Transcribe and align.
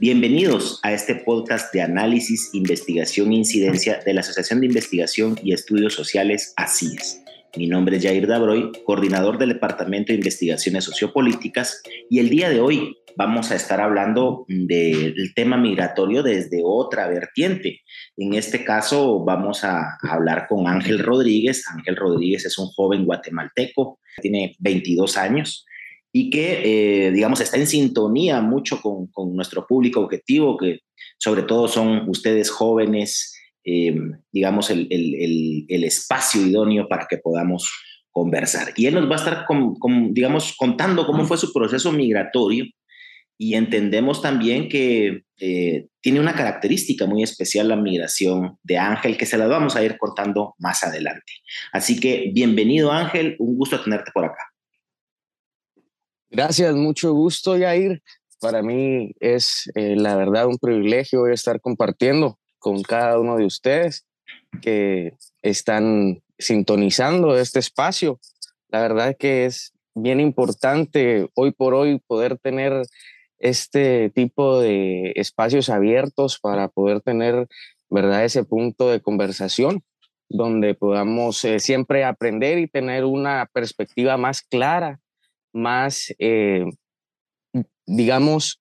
Bienvenidos 0.00 0.80
a 0.82 0.92
este 0.92 1.14
podcast 1.14 1.72
de 1.72 1.80
análisis, 1.80 2.50
investigación 2.52 3.30
e 3.30 3.36
incidencia 3.36 4.00
de 4.04 4.12
la 4.12 4.22
Asociación 4.22 4.60
de 4.60 4.66
Investigación 4.66 5.36
y 5.40 5.52
Estudios 5.52 5.94
Sociales 5.94 6.52
ACIES. 6.56 7.22
Mi 7.56 7.68
nombre 7.68 7.96
es 7.96 8.02
Jair 8.02 8.26
Dabroy, 8.26 8.72
coordinador 8.84 9.38
del 9.38 9.50
Departamento 9.50 10.12
de 10.12 10.16
Investigaciones 10.16 10.82
Sociopolíticas, 10.82 11.80
y 12.10 12.18
el 12.18 12.28
día 12.28 12.50
de 12.50 12.58
hoy 12.58 12.96
vamos 13.16 13.52
a 13.52 13.54
estar 13.54 13.80
hablando 13.80 14.44
del 14.48 15.32
tema 15.36 15.56
migratorio 15.56 16.24
desde 16.24 16.62
otra 16.64 17.06
vertiente. 17.06 17.82
En 18.16 18.34
este 18.34 18.64
caso 18.64 19.24
vamos 19.24 19.62
a 19.62 19.96
hablar 20.02 20.46
con 20.48 20.66
Ángel 20.66 20.98
Rodríguez. 20.98 21.62
Ángel 21.72 21.94
Rodríguez 21.94 22.44
es 22.44 22.58
un 22.58 22.66
joven 22.66 23.04
guatemalteco, 23.04 24.00
tiene 24.20 24.56
22 24.58 25.16
años 25.16 25.64
y 26.16 26.30
que, 26.30 27.06
eh, 27.08 27.10
digamos, 27.10 27.40
está 27.40 27.56
en 27.56 27.66
sintonía 27.66 28.40
mucho 28.40 28.80
con, 28.80 29.08
con, 29.08 29.34
nuestro 29.34 29.66
público 29.66 29.98
objetivo, 29.98 30.56
que 30.56 30.78
sobre 31.18 31.42
todo 31.42 31.66
son 31.66 32.08
ustedes 32.08 32.50
jóvenes, 32.50 33.36
eh, 33.64 33.96
digamos, 34.30 34.70
el, 34.70 34.86
el, 34.90 35.66
el, 35.68 35.82
espacio 35.82 36.46
idóneo 36.46 36.86
para 36.86 37.08
que 37.10 37.18
podamos 37.18 37.68
conversar. 38.12 38.72
Y 38.76 38.86
él 38.86 38.94
nos 38.94 39.10
va 39.10 39.16
a 39.16 39.18
estar, 39.18 39.44
con, 39.44 39.74
con, 39.74 40.14
digamos, 40.14 40.54
contando 40.56 41.04
cómo 41.04 41.24
fue 41.24 41.36
su 41.36 41.52
proceso 41.52 41.90
migratorio 41.90 42.66
y 43.36 43.54
entendemos 43.54 44.22
también 44.22 44.68
que 44.68 45.24
eh, 45.40 45.86
tiene 46.00 46.20
una 46.20 46.36
característica 46.36 47.06
muy 47.06 47.24
especial 47.24 47.66
la 47.66 47.76
migración 47.76 48.56
de 48.62 48.78
Ángel, 48.78 49.16
que 49.16 49.26
se 49.26 49.36
la 49.36 49.48
vamos 49.48 49.74
a 49.74 49.82
ir 49.82 49.98
contando 49.98 50.54
más 50.58 50.84
adelante. 50.84 51.32
Así 51.72 51.98
que 51.98 52.30
bienvenido 52.32 52.92
Ángel, 52.92 53.34
un 53.40 53.56
gusto 53.56 53.80
tenerte 53.80 54.12
por 54.14 54.26
acá. 54.26 54.53
Gracias, 56.30 56.74
mucho 56.74 57.12
gusto, 57.12 57.56
Yair. 57.56 58.02
Para 58.40 58.62
mí 58.62 59.12
es 59.20 59.70
eh, 59.74 59.96
la 59.96 60.16
verdad 60.16 60.46
un 60.46 60.58
privilegio 60.58 61.26
estar 61.28 61.60
compartiendo 61.60 62.38
con 62.58 62.82
cada 62.82 63.18
uno 63.18 63.36
de 63.36 63.46
ustedes 63.46 64.06
que 64.60 65.14
están 65.42 66.22
sintonizando 66.38 67.38
este 67.38 67.58
espacio. 67.58 68.20
La 68.68 68.80
verdad 68.80 69.16
que 69.18 69.44
es 69.46 69.72
bien 69.94 70.20
importante 70.20 71.28
hoy 71.34 71.52
por 71.52 71.74
hoy 71.74 72.00
poder 72.06 72.38
tener 72.38 72.82
este 73.38 74.10
tipo 74.10 74.60
de 74.60 75.12
espacios 75.16 75.68
abiertos 75.68 76.38
para 76.40 76.68
poder 76.68 77.00
tener, 77.00 77.46
¿verdad?, 77.90 78.24
ese 78.24 78.44
punto 78.44 78.90
de 78.90 79.00
conversación 79.00 79.82
donde 80.28 80.74
podamos 80.74 81.44
eh, 81.44 81.60
siempre 81.60 82.04
aprender 82.04 82.58
y 82.58 82.66
tener 82.66 83.04
una 83.04 83.48
perspectiva 83.52 84.16
más 84.16 84.42
clara 84.42 85.00
más, 85.54 86.12
eh, 86.18 86.64
digamos, 87.86 88.60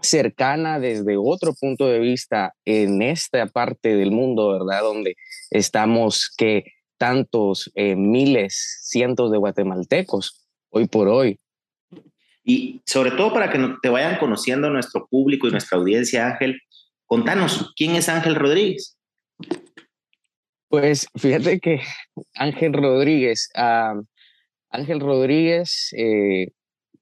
cercana 0.00 0.78
desde 0.78 1.16
otro 1.16 1.54
punto 1.54 1.86
de 1.88 1.98
vista 1.98 2.54
en 2.64 3.02
esta 3.02 3.46
parte 3.46 3.96
del 3.96 4.10
mundo, 4.10 4.52
¿verdad? 4.52 4.82
Donde 4.82 5.16
estamos 5.50 6.32
que 6.36 6.64
tantos 6.98 7.70
eh, 7.74 7.96
miles, 7.96 8.80
cientos 8.84 9.30
de 9.30 9.38
guatemaltecos 9.38 10.46
hoy 10.70 10.86
por 10.86 11.08
hoy. 11.08 11.38
Y 12.44 12.80
sobre 12.86 13.10
todo 13.10 13.32
para 13.32 13.50
que 13.50 13.58
te 13.82 13.88
vayan 13.88 14.18
conociendo 14.18 14.70
nuestro 14.70 15.06
público 15.08 15.48
y 15.48 15.50
nuestra 15.50 15.78
audiencia, 15.78 16.28
Ángel, 16.28 16.60
contanos, 17.04 17.72
¿quién 17.76 17.96
es 17.96 18.08
Ángel 18.08 18.36
Rodríguez? 18.36 18.96
Pues 20.68 21.08
fíjate 21.16 21.58
que 21.58 21.80
Ángel 22.34 22.72
Rodríguez, 22.72 23.50
ah, 23.56 23.94
Ángel 24.70 25.00
Rodríguez, 25.00 25.90
eh, 25.96 26.48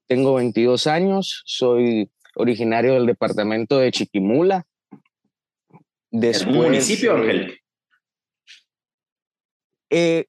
tengo 0.07 0.35
22 0.35 0.87
años, 0.87 1.43
soy 1.45 2.09
originario 2.35 2.93
del 2.93 3.05
departamento 3.05 3.79
de 3.79 3.91
Chiquimula. 3.91 4.65
Después, 6.11 6.55
municipio, 6.55 7.15
Ángel? 7.15 7.59
Eh, 9.89 10.25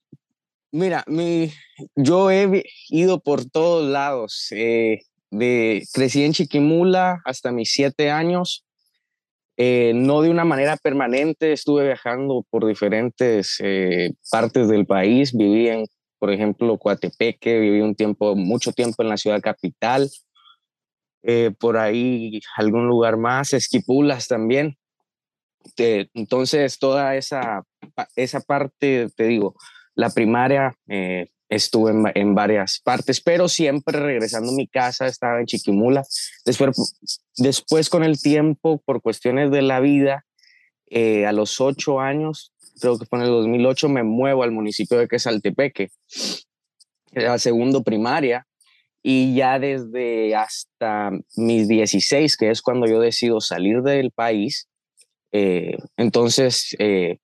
mira, 0.72 1.04
mi, 1.06 1.52
yo 1.94 2.30
he 2.30 2.64
ido 2.88 3.20
por 3.20 3.44
todos 3.48 3.88
lados. 3.88 4.48
Eh, 4.50 5.02
de, 5.30 5.82
crecí 5.92 6.24
en 6.24 6.32
Chiquimula 6.32 7.20
hasta 7.24 7.52
mis 7.52 7.72
siete 7.72 8.10
años. 8.10 8.64
no 9.58 10.22
de 10.22 10.30
una 10.30 10.44
manera 10.44 10.76
permanente, 10.76 11.52
estuve 11.52 11.84
viajando 11.84 12.44
por 12.50 12.66
diferentes 12.66 13.58
partes 14.30 14.68
del 14.68 14.86
país, 14.86 15.32
viví 15.32 15.68
en 15.68 15.86
por 16.26 16.32
ejemplo, 16.32 16.76
Coatepeque, 16.76 17.60
viví 17.60 17.80
un 17.82 17.94
tiempo, 17.94 18.34
mucho 18.34 18.72
tiempo 18.72 19.00
en 19.04 19.10
la 19.10 19.16
ciudad 19.16 19.40
capital, 19.40 20.10
eh, 21.22 21.52
por 21.56 21.76
ahí 21.76 22.40
algún 22.56 22.88
lugar 22.88 23.16
más, 23.16 23.52
Esquipulas 23.52 24.26
también. 24.26 24.76
entonces, 25.76 26.80
toda 26.80 27.14
esa, 27.14 27.62
esa 28.16 28.40
parte, 28.40 29.06
te 29.14 29.28
digo, 29.28 29.54
la 29.94 30.10
primaria 30.10 30.74
eh, 30.88 31.28
estuve 31.48 31.92
en, 32.16 32.34
varias 32.34 32.80
partes, 32.82 33.20
pero 33.20 33.48
siempre 33.48 34.00
regresando 34.00 34.50
a 34.50 34.56
mi 34.56 34.66
casa, 34.66 35.06
estaba 35.06 35.38
en 35.38 35.46
Chiquimula. 35.46 36.02
Después, 36.44 36.98
después 37.36 37.88
con 37.88 38.02
el 38.02 38.20
tiempo, 38.20 38.82
por 38.84 39.00
cuestiones 39.00 39.52
de 39.52 39.62
la 39.62 39.78
vida, 39.78 40.26
eh, 40.90 41.24
a 41.24 41.30
los 41.30 41.60
ocho 41.60 42.00
años 42.00 42.52
creo 42.80 42.98
que 42.98 43.06
fue 43.06 43.18
en 43.18 43.24
el 43.26 43.30
2008, 43.30 43.88
me 43.88 44.02
muevo 44.02 44.42
al 44.42 44.52
municipio 44.52 44.98
de 44.98 45.08
Quesaltepeque, 45.08 45.90
era 47.12 47.38
segundo 47.38 47.82
primaria, 47.82 48.46
y 49.02 49.34
ya 49.36 49.58
desde 49.58 50.34
hasta 50.34 51.10
mis 51.36 51.68
16, 51.68 52.36
que 52.36 52.50
es 52.50 52.60
cuando 52.60 52.86
yo 52.86 53.00
decido 53.00 53.40
salir 53.40 53.82
del 53.82 54.10
país, 54.10 54.68
eh, 55.32 55.76
entonces 55.96 56.74
eh, 56.78 57.18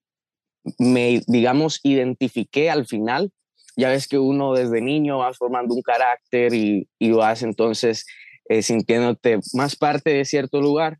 me, 0.78 1.22
digamos, 1.26 1.80
identifiqué 1.82 2.70
al 2.70 2.86
final. 2.86 3.32
Ya 3.76 3.88
ves 3.88 4.06
que 4.06 4.18
uno 4.18 4.52
desde 4.52 4.80
niño 4.80 5.18
va 5.18 5.32
formando 5.32 5.74
un 5.74 5.82
carácter 5.82 6.54
y, 6.54 6.88
y 6.98 7.10
vas 7.12 7.42
entonces 7.42 8.04
eh, 8.48 8.62
sintiéndote 8.62 9.40
más 9.54 9.76
parte 9.76 10.10
de 10.10 10.24
cierto 10.24 10.60
lugar. 10.60 10.98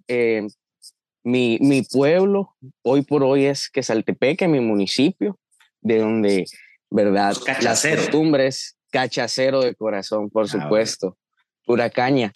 Mi, 1.25 1.59
mi 1.60 1.83
pueblo 1.83 2.56
hoy 2.83 3.03
por 3.03 3.22
hoy 3.22 3.44
es 3.44 3.71
Quesaltepeque, 3.71 4.49
mi 4.49 4.60
municipio, 4.60 5.38
de 5.81 5.99
donde, 5.99 6.44
¿verdad? 6.91 7.34
Las 7.62 7.87
costumbres, 7.87 8.77
cachacero 8.91 9.60
de 9.62 9.75
corazón, 9.75 10.31
por 10.31 10.44
ah, 10.44 10.49
supuesto, 10.49 11.16
pura 11.65 11.91
caña. 11.91 12.33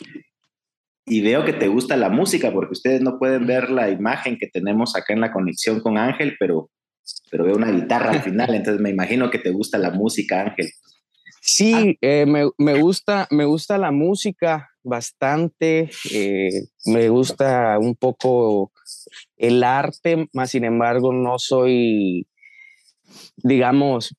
Y 1.04 1.20
veo 1.20 1.44
que 1.44 1.52
te 1.52 1.68
gusta 1.68 1.96
la 1.96 2.08
música, 2.08 2.52
porque 2.52 2.72
ustedes 2.72 3.00
no 3.00 3.18
pueden 3.18 3.46
ver 3.46 3.70
la 3.70 3.90
imagen 3.90 4.38
que 4.38 4.48
tenemos 4.48 4.96
acá 4.96 5.12
en 5.12 5.20
la 5.20 5.32
conexión 5.32 5.80
con 5.80 5.98
Ángel, 5.98 6.36
pero, 6.38 6.70
pero 7.30 7.44
veo 7.44 7.56
una 7.56 7.70
guitarra 7.70 8.10
al 8.10 8.22
final, 8.22 8.54
entonces 8.54 8.80
me 8.80 8.90
imagino 8.90 9.30
que 9.30 9.38
te 9.38 9.50
gusta 9.50 9.78
la 9.78 9.90
música, 9.90 10.42
Ángel. 10.42 10.68
Sí, 11.40 11.72
ah. 11.74 11.98
eh, 12.00 12.26
me, 12.26 12.50
me, 12.58 12.80
gusta, 12.80 13.28
me 13.30 13.44
gusta 13.44 13.78
la 13.78 13.92
música 13.92 14.68
bastante, 14.82 15.90
eh, 16.12 16.66
me 16.86 17.08
gusta 17.08 17.78
un 17.78 17.94
poco 17.94 18.72
el 19.36 19.62
arte, 19.64 20.28
más 20.32 20.50
sin 20.50 20.64
embargo 20.64 21.12
no 21.12 21.38
soy, 21.38 22.26
digamos, 23.36 24.14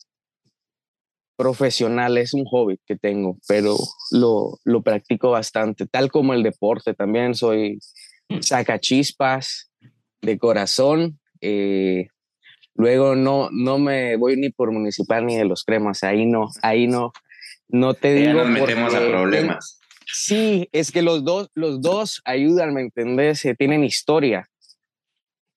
profesional, 1.36 2.18
es 2.18 2.34
un 2.34 2.46
hobby 2.46 2.80
que 2.86 2.96
tengo, 2.96 3.38
pero 3.48 3.78
lo, 4.12 4.60
lo 4.64 4.82
practico 4.82 5.32
bastante, 5.32 5.86
tal 5.86 6.12
como 6.12 6.34
el 6.34 6.44
deporte 6.44 6.94
también, 6.94 7.36
soy 7.36 7.80
sacachispas 8.42 9.72
de 10.22 10.38
corazón. 10.38 11.20
Eh, 11.42 12.08
Luego 12.78 13.16
no, 13.16 13.50
no 13.52 13.80
me 13.80 14.18
voy 14.18 14.38
ni 14.38 14.52
por 14.52 14.72
municipal 14.72 15.26
ni 15.26 15.36
de 15.36 15.46
los 15.46 15.64
cremas, 15.64 16.04
ahí 16.04 16.28
no, 16.28 16.50
ahí 16.62 16.86
no, 16.86 17.12
no 17.68 17.96
te 17.96 18.14
digo. 18.14 18.34
nos 18.34 18.50
metemos 18.50 18.94
a 18.94 19.00
problemas. 19.00 19.80
Sí, 20.06 20.70
es 20.72 20.92
que 20.92 21.02
los 21.02 21.26
dos, 21.26 21.50
los 21.56 21.82
dos 21.82 22.22
ayudan, 22.24 22.76
¿me 22.76 22.82
entendés? 22.82 23.44
Tienen 23.58 23.84
historia 23.84 24.48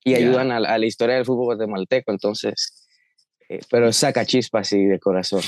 y 0.04 0.14
ayudan 0.14 0.50
a, 0.50 0.60
la 0.60 0.86
historia 0.86 1.16
del 1.16 1.24
fútbol 1.24 1.56
guatemalteco, 1.56 2.10
entonces, 2.10 2.88
eh, 3.48 3.60
pero 3.70 3.92
saca 3.92 4.24
chispas 4.24 4.68
así 4.68 4.84
de 4.84 4.98
corazón. 4.98 5.42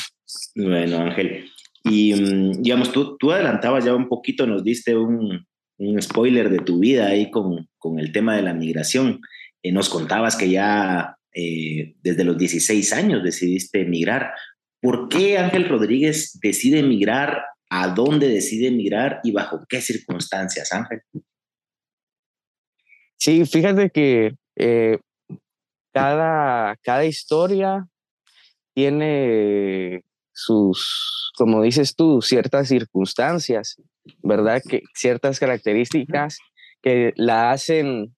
Bueno, 0.55 0.99
Ángel, 0.99 1.51
y 1.85 2.15
mm, 2.15 2.63
digamos, 2.63 2.93
tú, 2.93 3.17
tú 3.17 3.33
adelantabas 3.33 3.85
ya 3.85 3.95
un 3.95 4.09
poquito, 4.09 4.47
nos 4.47 4.63
diste 4.63 4.97
un, 4.97 5.47
un 5.79 6.03
spoiler 6.03 6.51
de 6.51 6.59
tu 6.59 6.79
vida 6.79 7.07
ahí 7.07 7.31
con, 7.31 7.69
con 7.79 7.99
el 7.99 8.13
tema 8.13 8.37
de 8.37 8.43
la 8.43 8.55
migración. 8.55 9.21
Eh, 9.63 9.73
nos 9.73 9.89
contabas 9.89 10.37
que 10.37 10.51
ya 10.51 11.17
eh, 11.35 11.95
desde 12.03 12.25
los 12.25 12.39
16 12.39 12.93
años 12.93 13.23
decidiste 13.23 13.83
emigrar. 13.83 14.33
¿Por 14.81 15.09
qué 15.09 15.39
Ángel 15.39 15.69
Rodríguez 15.69 16.39
decide 16.41 16.81
emigrar? 16.81 17.45
¿A 17.71 17.89
dónde 17.89 18.29
decide 18.29 18.69
emigrar 18.69 19.21
y 19.25 19.33
bajo 19.33 19.65
qué 19.69 19.81
circunstancias, 19.81 20.73
Ángel? 20.73 21.01
Sí, 23.17 23.47
fíjate 23.47 23.91
que 23.91 24.35
eh, 24.57 24.99
cada, 25.93 26.77
cada 26.83 27.05
historia 27.05 27.87
tiene 28.75 30.03
sus, 30.33 31.33
como 31.37 31.63
dices 31.63 31.95
tú, 31.95 32.23
ciertas 32.23 32.69
circunstancias, 32.69 33.77
¿verdad? 34.23 34.63
Que 34.67 34.83
ciertas 34.95 35.39
características 35.39 36.39
que 36.83 37.13
la 37.17 37.51
hacen 37.51 38.15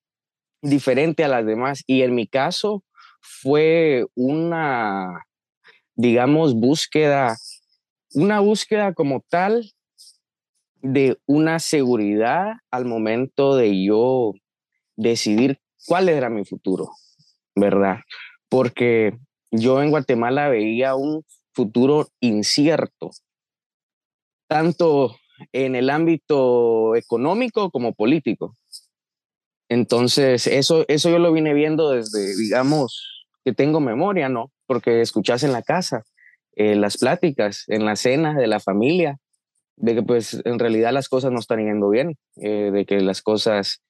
diferente 0.63 1.25
a 1.25 1.29
las 1.29 1.45
demás. 1.45 1.83
Y 1.87 2.03
en 2.03 2.15
mi 2.15 2.27
caso 2.27 2.85
fue 3.21 4.07
una, 4.15 5.25
digamos, 5.95 6.55
búsqueda, 6.55 7.37
una 8.15 8.41
búsqueda 8.41 8.95
como 8.95 9.25
tal 9.29 9.71
de 10.81 11.19
una 11.27 11.59
seguridad 11.59 12.53
al 12.71 12.85
momento 12.85 13.57
de 13.57 13.85
yo 13.85 14.33
decidir 14.97 15.59
cuál 15.87 16.09
era 16.09 16.31
mi 16.31 16.45
futuro, 16.45 16.91
¿verdad? 17.55 17.99
Porque 18.49 19.17
yo 19.51 19.83
en 19.83 19.91
Guatemala 19.91 20.49
veía 20.49 20.95
un 20.95 21.25
futuro 21.53 22.09
incierto, 22.21 23.11
tanto 24.49 25.17
en 25.53 25.75
el 25.77 25.91
ámbito 25.91 26.97
económico 26.97 27.71
como 27.71 27.93
político. 27.95 28.57
Entonces, 29.69 30.47
eso, 30.47 30.85
eso 30.89 31.11
yo 31.11 31.19
lo 31.19 31.33
vine 31.33 31.55
viendo 31.55 31.91
desde, 31.91 32.37
digamos, 32.37 33.27
que 33.45 33.53
tengo 33.53 33.81
memoria, 33.81 34.29
¿no? 34.29 34.53
Porque 34.67 35.01
escuchas 35.01 35.43
en 35.43 35.53
la 35.53 35.63
casa, 35.63 36.05
eh, 36.57 36.77
las 36.77 36.99
pláticas, 36.99 37.65
en 37.69 37.85
la 37.85 37.97
cena 37.97 38.35
de 38.35 38.47
la 38.47 38.61
familia, 38.61 39.19
de 39.77 39.97
que 39.97 40.03
pues 40.03 40.41
en 40.45 40.59
realidad 40.59 40.93
las 40.93 41.09
cosas 41.09 41.33
no 41.33 41.41
están 41.41 41.65
yendo 41.65 41.89
bien, 41.91 42.17
eh, 42.37 42.71
de 42.73 42.87
que 42.87 43.01
las 43.01 43.23
cosas 43.23 43.83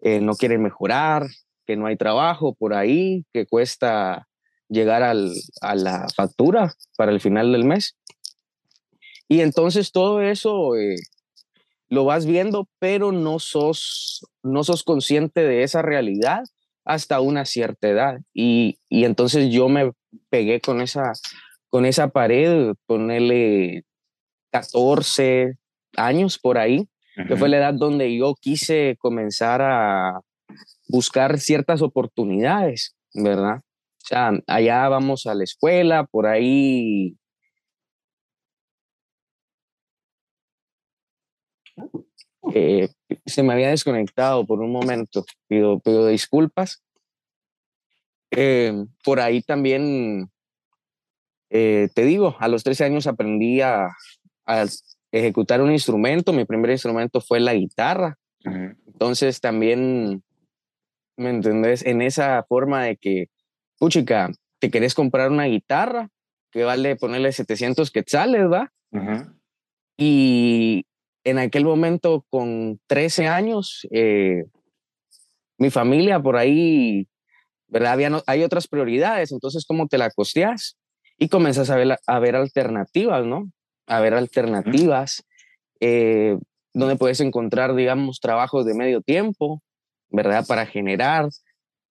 eh, 0.00 0.20
no 0.20 0.34
quieren 0.34 0.62
mejorar, 0.62 1.26
que 1.66 1.76
no 1.76 1.86
hay 1.86 1.96
trabajo 1.96 2.54
por 2.54 2.74
ahí, 2.74 3.24
que 3.32 3.46
cuesta 3.46 4.28
llegar 4.68 5.02
al, 5.02 5.32
a 5.60 5.74
la 5.74 6.06
factura 6.14 6.74
para 6.96 7.12
el 7.12 7.20
final 7.20 7.52
del 7.52 7.64
mes. 7.64 7.96
Y 9.28 9.40
entonces 9.40 9.92
todo 9.92 10.22
eso 10.22 10.76
eh, 10.76 10.96
lo 11.88 12.04
vas 12.04 12.24
viendo, 12.26 12.68
pero 12.78 13.12
no 13.12 13.38
sos, 13.38 14.26
no 14.42 14.64
sos 14.64 14.82
consciente 14.82 15.42
de 15.42 15.62
esa 15.62 15.82
realidad 15.82 16.44
hasta 16.84 17.20
una 17.20 17.44
cierta 17.44 17.88
edad. 17.88 18.20
Y, 18.32 18.78
y 18.88 19.04
entonces 19.04 19.52
yo 19.52 19.68
me 19.68 19.92
pegué 20.30 20.60
con 20.60 20.80
esa, 20.80 21.12
con 21.68 21.84
esa 21.84 22.08
pared, 22.08 22.74
ponerle 22.86 23.84
14 24.50 25.56
años 25.96 26.38
por 26.38 26.58
ahí, 26.58 26.88
que 27.26 27.36
fue 27.36 27.48
la 27.48 27.58
edad 27.58 27.74
donde 27.74 28.16
yo 28.16 28.34
quise 28.40 28.96
comenzar 28.98 29.62
a 29.62 30.20
buscar 30.88 31.38
ciertas 31.38 31.82
oportunidades, 31.82 32.96
¿verdad? 33.14 33.58
O 33.58 34.06
sea, 34.06 34.32
allá 34.46 34.88
vamos 34.88 35.26
a 35.26 35.34
la 35.34 35.44
escuela, 35.44 36.04
por 36.04 36.26
ahí 36.26 37.16
Eh, 42.54 42.88
se 43.26 43.42
me 43.42 43.52
había 43.52 43.70
desconectado 43.70 44.46
por 44.46 44.60
un 44.60 44.72
momento, 44.72 45.24
pido, 45.46 45.78
pido 45.80 46.06
disculpas. 46.06 46.82
Eh, 48.30 48.72
por 49.04 49.20
ahí 49.20 49.42
también, 49.42 50.30
eh, 51.50 51.88
te 51.94 52.04
digo, 52.04 52.36
a 52.38 52.48
los 52.48 52.64
13 52.64 52.84
años 52.84 53.06
aprendí 53.06 53.60
a, 53.60 53.88
ejecutar 55.12 55.60
un 55.60 55.72
instrumento. 55.72 56.32
Mi 56.32 56.44
primer 56.44 56.70
instrumento 56.70 57.20
fue 57.20 57.40
la 57.40 57.54
guitarra. 57.54 58.18
Entonces 58.86 59.40
también, 59.40 60.22
¿me 61.16 61.30
entendés? 61.30 61.84
En 61.84 62.02
esa 62.02 62.44
forma 62.48 62.84
de 62.84 62.96
que, 62.96 63.26
puchica, 63.78 64.30
te 64.58 64.70
querés 64.70 64.94
comprar 64.94 65.30
una 65.30 65.44
guitarra 65.44 66.08
que 66.50 66.64
vale 66.64 66.96
ponerle 66.96 67.32
700 67.32 67.90
quetzales, 67.90 68.42
¿va? 68.50 68.72
Y 69.96 70.86
en 71.24 71.38
aquel 71.38 71.64
momento, 71.64 72.24
con 72.30 72.80
13 72.86 73.28
años, 73.28 73.86
eh, 73.90 74.44
mi 75.58 75.70
familia 75.70 76.20
por 76.20 76.36
ahí, 76.36 77.06
¿verdad? 77.68 77.92
Había, 77.92 78.22
hay 78.26 78.42
otras 78.42 78.66
prioridades, 78.66 79.30
entonces, 79.30 79.64
¿cómo 79.66 79.86
te 79.86 79.98
la 79.98 80.10
costeas? 80.10 80.78
Y 81.18 81.28
comenzas 81.28 81.70
a 81.70 81.76
ver, 81.76 81.98
a 82.06 82.18
ver 82.18 82.36
alternativas, 82.36 83.26
¿no? 83.26 83.50
A 83.90 84.00
ver 84.00 84.14
alternativas, 84.14 85.24
eh, 85.80 86.38
donde 86.72 86.96
puedes 86.96 87.20
encontrar, 87.20 87.74
digamos, 87.74 88.20
trabajos 88.20 88.64
de 88.64 88.74
medio 88.74 89.00
tiempo, 89.00 89.62
¿verdad? 90.08 90.46
Para 90.46 90.66
generar, 90.66 91.28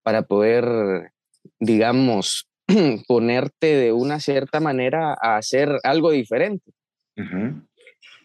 para 0.04 0.24
poder, 0.24 1.12
digamos, 1.60 2.48
ponerte 3.08 3.76
de 3.76 3.94
una 3.94 4.20
cierta 4.20 4.60
manera 4.60 5.16
a 5.22 5.38
hacer 5.38 5.80
algo 5.84 6.12
diferente. 6.12 6.72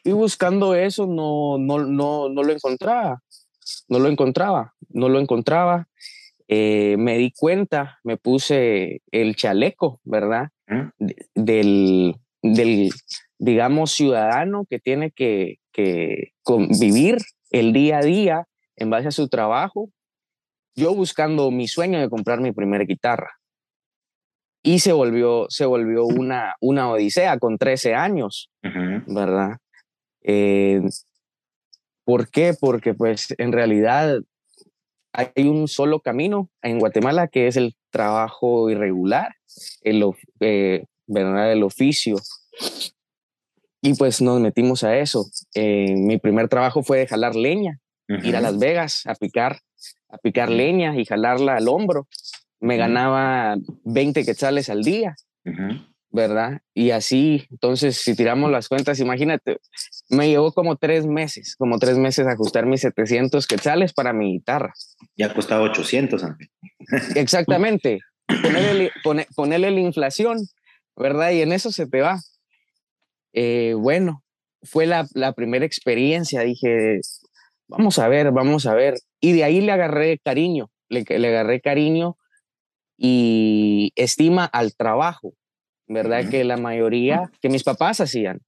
Y 0.04 0.12
buscando 0.12 0.74
eso 0.74 1.06
no, 1.06 1.58
no, 1.58 1.78
no, 1.78 2.28
no 2.28 2.42
lo 2.42 2.52
encontraba, 2.52 3.22
no 3.88 3.98
lo 3.98 4.08
encontraba, 4.08 4.74
no 4.90 5.08
lo 5.08 5.18
encontraba. 5.18 5.88
Eh, 6.46 6.96
me 6.98 7.16
di 7.16 7.32
cuenta, 7.32 7.98
me 8.04 8.18
puse 8.18 9.00
el 9.10 9.34
chaleco, 9.34 10.00
¿verdad? 10.04 10.50
Del, 11.34 12.14
del, 12.42 12.90
digamos, 13.44 13.92
ciudadano 13.92 14.64
que 14.68 14.78
tiene 14.78 15.10
que, 15.10 15.58
que 15.70 16.32
convivir 16.42 17.18
el 17.50 17.74
día 17.74 17.98
a 17.98 18.02
día 18.02 18.46
en 18.76 18.88
base 18.88 19.08
a 19.08 19.12
su 19.12 19.28
trabajo. 19.28 19.90
Yo 20.74 20.94
buscando 20.94 21.50
mi 21.50 21.68
sueño 21.68 22.00
de 22.00 22.08
comprar 22.08 22.40
mi 22.40 22.52
primera 22.52 22.84
guitarra. 22.84 23.32
Y 24.62 24.78
se 24.78 24.92
volvió, 24.92 25.44
se 25.50 25.66
volvió 25.66 26.06
una, 26.06 26.54
una 26.58 26.90
odisea 26.90 27.38
con 27.38 27.58
13 27.58 27.94
años, 27.94 28.50
¿verdad? 29.06 29.58
Eh, 30.22 30.80
¿Por 32.04 32.30
qué? 32.30 32.54
Porque 32.58 32.94
pues 32.94 33.34
en 33.36 33.52
realidad 33.52 34.20
hay 35.12 35.46
un 35.48 35.68
solo 35.68 36.00
camino 36.00 36.48
en 36.62 36.78
Guatemala 36.78 37.28
que 37.28 37.46
es 37.46 37.56
el 37.56 37.76
trabajo 37.90 38.70
irregular, 38.70 39.34
el, 39.82 40.02
eh, 40.40 40.86
¿verdad? 41.06 41.52
el 41.52 41.62
oficio. 41.62 42.16
Y 43.84 43.92
pues 43.96 44.22
nos 44.22 44.40
metimos 44.40 44.82
a 44.82 44.96
eso. 44.96 45.26
Eh, 45.54 45.94
mi 45.94 46.16
primer 46.16 46.48
trabajo 46.48 46.82
fue 46.82 47.00
de 47.00 47.06
jalar 47.06 47.36
leña, 47.36 47.80
ir 48.08 48.34
a 48.34 48.40
Las 48.40 48.58
Vegas 48.58 49.02
a 49.04 49.14
picar, 49.14 49.58
a 50.08 50.16
picar 50.16 50.48
leña 50.48 50.98
y 50.98 51.04
jalarla 51.04 51.56
al 51.56 51.68
hombro. 51.68 52.08
Me 52.60 52.78
ganaba 52.78 53.56
20 53.84 54.24
quetzales 54.24 54.70
al 54.70 54.84
día. 54.84 55.16
¿verdad? 56.10 56.62
Y 56.72 56.92
así, 56.92 57.44
entonces, 57.50 57.96
si 58.00 58.14
tiramos 58.14 58.50
las 58.50 58.68
cuentas, 58.68 59.00
imagínate, 59.00 59.58
me 60.08 60.28
llevó 60.28 60.52
como 60.52 60.76
tres 60.76 61.06
meses, 61.06 61.56
como 61.58 61.80
tres 61.80 61.98
meses 61.98 62.26
ajustar 62.28 62.66
mis 62.66 62.82
700 62.82 63.46
quetzales 63.48 63.92
para 63.92 64.12
mi 64.12 64.32
guitarra. 64.34 64.72
Ya 65.16 65.34
costaba 65.34 65.62
800, 65.64 66.22
Exactamente. 67.16 67.98
Ponerle, 68.28 68.92
ponerle, 69.34 69.70
la 69.72 69.80
inflación, 69.80 70.38
¿verdad? 70.96 71.32
Y 71.32 71.42
en 71.42 71.52
eso 71.52 71.72
se 71.72 71.86
te 71.86 72.00
va. 72.00 72.20
Eh, 73.34 73.74
bueno, 73.76 74.22
fue 74.62 74.86
la, 74.86 75.06
la 75.12 75.32
primera 75.34 75.66
experiencia, 75.66 76.40
dije, 76.40 77.00
vamos 77.68 77.98
a 77.98 78.08
ver, 78.08 78.32
vamos 78.32 78.64
a 78.64 78.74
ver. 78.74 78.94
Y 79.20 79.32
de 79.32 79.44
ahí 79.44 79.60
le 79.60 79.72
agarré 79.72 80.18
cariño, 80.18 80.70
le, 80.88 81.04
le 81.04 81.28
agarré 81.28 81.60
cariño 81.60 82.16
y 82.96 83.92
estima 83.96 84.46
al 84.46 84.74
trabajo 84.74 85.34
¿verdad? 85.86 86.28
Que 86.28 86.44
la 86.44 86.56
mayoría, 86.56 87.30
que 87.40 87.48
mis 87.48 87.62
papás 87.62 88.00
hacían, 88.00 88.40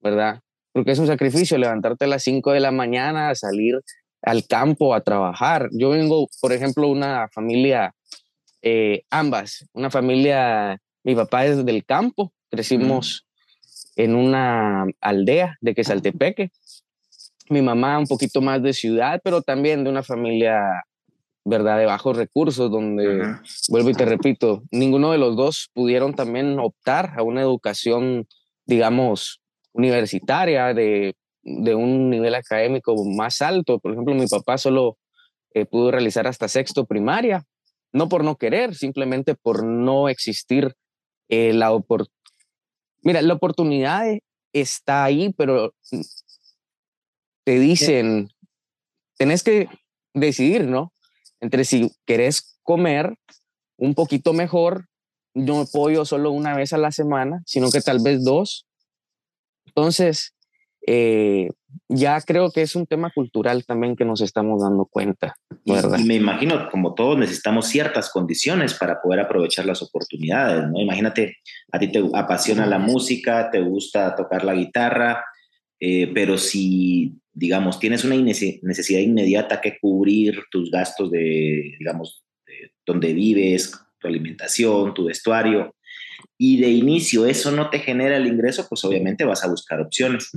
¿verdad? 0.00 0.40
Porque 0.72 0.92
es 0.92 0.98
un 0.98 1.06
sacrificio 1.06 1.56
levantarte 1.58 2.04
a 2.04 2.08
las 2.08 2.22
5 2.22 2.52
de 2.52 2.60
la 2.60 2.70
mañana, 2.70 3.30
a 3.30 3.34
salir 3.34 3.80
al 4.22 4.46
campo 4.46 4.94
a 4.94 5.00
trabajar. 5.00 5.68
Yo 5.72 5.90
vengo, 5.90 6.28
por 6.40 6.52
ejemplo, 6.52 6.88
una 6.88 7.28
familia, 7.28 7.94
eh, 8.62 9.02
ambas, 9.10 9.66
una 9.72 9.90
familia, 9.90 10.78
mi 11.02 11.14
papá 11.14 11.46
es 11.46 11.64
del 11.64 11.84
campo, 11.84 12.32
crecimos 12.50 13.25
en 13.96 14.14
una 14.14 14.86
aldea 15.00 15.56
de 15.60 15.74
Quesaltepeque, 15.74 16.50
mi 17.48 17.62
mamá 17.62 17.98
un 17.98 18.06
poquito 18.06 18.40
más 18.40 18.62
de 18.62 18.72
ciudad, 18.72 19.20
pero 19.24 19.42
también 19.42 19.84
de 19.84 19.90
una 19.90 20.02
familia 20.02 20.84
¿verdad? 21.46 21.78
De 21.78 21.86
bajos 21.86 22.16
recursos, 22.16 22.72
donde, 22.72 23.22
vuelvo 23.68 23.90
y 23.90 23.94
te 23.94 24.04
repito, 24.04 24.64
ninguno 24.72 25.12
de 25.12 25.18
los 25.18 25.36
dos 25.36 25.70
pudieron 25.72 26.12
también 26.12 26.58
optar 26.58 27.12
a 27.16 27.22
una 27.22 27.40
educación, 27.40 28.26
digamos, 28.66 29.40
universitaria 29.72 30.74
de, 30.74 31.14
de 31.44 31.74
un 31.76 32.10
nivel 32.10 32.34
académico 32.34 32.96
más 33.16 33.42
alto. 33.42 33.78
Por 33.78 33.92
ejemplo, 33.92 34.12
mi 34.14 34.26
papá 34.26 34.58
solo 34.58 34.98
eh, 35.54 35.66
pudo 35.66 35.92
realizar 35.92 36.26
hasta 36.26 36.48
sexto 36.48 36.84
primaria, 36.84 37.44
no 37.92 38.08
por 38.08 38.24
no 38.24 38.34
querer, 38.34 38.74
simplemente 38.74 39.36
por 39.36 39.64
no 39.64 40.08
existir 40.08 40.74
eh, 41.28 41.52
la 41.52 41.70
oportunidad. 41.70 42.15
Mira, 43.02 43.22
la 43.22 43.34
oportunidad 43.34 44.04
está 44.52 45.04
ahí, 45.04 45.32
pero 45.36 45.72
te 47.44 47.58
dicen, 47.58 48.28
tenés 49.16 49.42
que 49.42 49.68
decidir, 50.14 50.64
¿no? 50.64 50.92
entre 51.40 51.64
si 51.64 51.92
querés 52.04 52.58
comer 52.62 53.14
un 53.76 53.94
poquito 53.94 54.32
mejor, 54.32 54.86
no 55.34 55.66
pollo 55.70 56.04
solo 56.04 56.30
una 56.30 56.56
vez 56.56 56.72
a 56.72 56.78
la 56.78 56.90
semana, 56.90 57.42
sino 57.46 57.70
que 57.70 57.80
tal 57.80 58.00
vez 58.02 58.24
dos. 58.24 58.66
Entonces, 59.66 60.34
eh, 60.86 61.50
ya 61.88 62.20
creo 62.20 62.50
que 62.50 62.62
es 62.62 62.76
un 62.76 62.86
tema 62.86 63.10
cultural 63.12 63.64
también 63.66 63.96
que 63.96 64.04
nos 64.04 64.20
estamos 64.20 64.62
dando 64.62 64.86
cuenta, 64.86 65.34
¿verdad? 65.64 65.98
Y, 65.98 66.04
me 66.04 66.14
imagino, 66.14 66.68
como 66.70 66.94
todos, 66.94 67.18
necesitamos 67.18 67.66
ciertas 67.66 68.10
condiciones 68.10 68.74
para 68.74 69.00
poder 69.02 69.20
aprovechar 69.20 69.66
las 69.66 69.82
oportunidades, 69.82 70.64
¿no? 70.68 70.80
Imagínate, 70.80 71.38
a 71.72 71.78
ti 71.78 71.88
te 71.88 72.02
apasiona 72.14 72.66
la 72.66 72.78
música, 72.78 73.50
te 73.50 73.60
gusta 73.60 74.14
tocar 74.14 74.44
la 74.44 74.54
guitarra, 74.54 75.24
eh, 75.80 76.10
pero 76.14 76.38
si, 76.38 77.14
digamos, 77.32 77.78
tienes 77.78 78.04
una 78.04 78.16
necesidad 78.16 79.00
inmediata 79.00 79.60
que 79.60 79.78
cubrir 79.80 80.44
tus 80.50 80.70
gastos 80.70 81.10
de, 81.10 81.74
digamos, 81.78 82.24
de 82.46 82.72
donde 82.86 83.12
vives, 83.12 83.72
tu 83.98 84.06
alimentación, 84.06 84.94
tu 84.94 85.06
vestuario, 85.06 85.74
y 86.38 86.60
de 86.60 86.70
inicio 86.70 87.26
eso 87.26 87.50
no 87.50 87.70
te 87.70 87.78
genera 87.80 88.16
el 88.16 88.26
ingreso, 88.26 88.66
pues 88.68 88.84
obviamente 88.84 89.24
vas 89.24 89.44
a 89.44 89.48
buscar 89.48 89.80
opciones. 89.80 90.30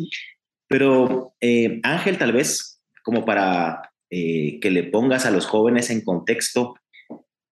Pero 0.70 1.34
eh, 1.42 1.82
Ángel, 1.84 2.18
tal 2.18 2.32
vez 2.32 2.80
como 3.04 3.26
para 3.26 3.92
eh, 4.10 4.60
que 4.62 4.70
le 4.70 4.84
pongas 4.84 5.26
a 5.26 5.32
los 5.32 5.48
jóvenes 5.48 5.90
en 5.90 6.02
contexto, 6.02 6.76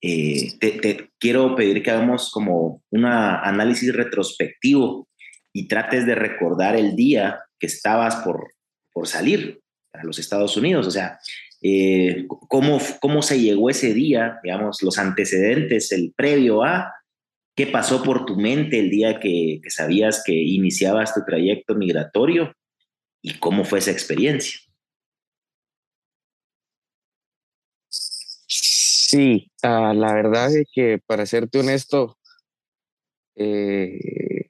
eh, 0.01 0.53
te, 0.59 1.09
quiero 1.19 1.55
pedir 1.55 1.81
que 1.81 1.89
hagamos 1.89 2.29
como 2.31 2.83
un 2.91 3.05
análisis 3.05 3.91
retrospectivo 3.91 5.09
y 5.51 5.67
trates 5.67 6.05
de 6.05 6.13
recordar 6.13 6.75
el 6.75 6.95
día 6.95 7.39
que 7.59 7.65
estabas 7.65 8.17
por, 8.17 8.53
por 8.93 9.07
salir 9.07 9.61
a 9.93 10.03
los 10.03 10.19
Estados 10.19 10.55
Unidos. 10.55 10.85
O 10.85 10.91
sea, 10.91 11.17
cómo, 12.27 12.79
cómo 12.99 13.23
se 13.23 13.41
llegó 13.41 13.71
ese 13.71 13.95
día, 13.95 14.39
digamos, 14.43 14.83
los 14.83 14.99
antecedentes, 14.99 15.91
el 15.91 16.13
previo 16.15 16.63
a, 16.63 16.93
qué 17.55 17.65
pasó 17.65 18.03
por 18.03 18.27
tu 18.27 18.35
mente 18.35 18.77
el 18.77 18.91
día 18.91 19.19
que, 19.19 19.59
que 19.63 19.71
sabías 19.71 20.21
que 20.23 20.33
iniciabas 20.33 21.15
tu 21.15 21.21
trayecto 21.25 21.73
migratorio 21.73 22.53
y 23.27 23.37
cómo 23.39 23.65
fue 23.65 23.79
esa 23.79 23.91
experiencia. 23.91 24.59
Sí, 27.89 29.51
ah, 29.63 29.93
la 29.93 30.13
verdad 30.13 30.55
es 30.55 30.65
que 30.71 30.99
para 31.05 31.25
serte 31.25 31.59
honesto, 31.59 32.17
eh, 33.35 34.49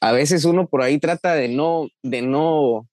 a 0.00 0.12
veces 0.12 0.44
uno 0.44 0.68
por 0.68 0.82
ahí 0.82 0.98
trata 0.98 1.34
de 1.34 1.48
no, 1.48 1.88
de 2.02 2.20
no, 2.20 2.86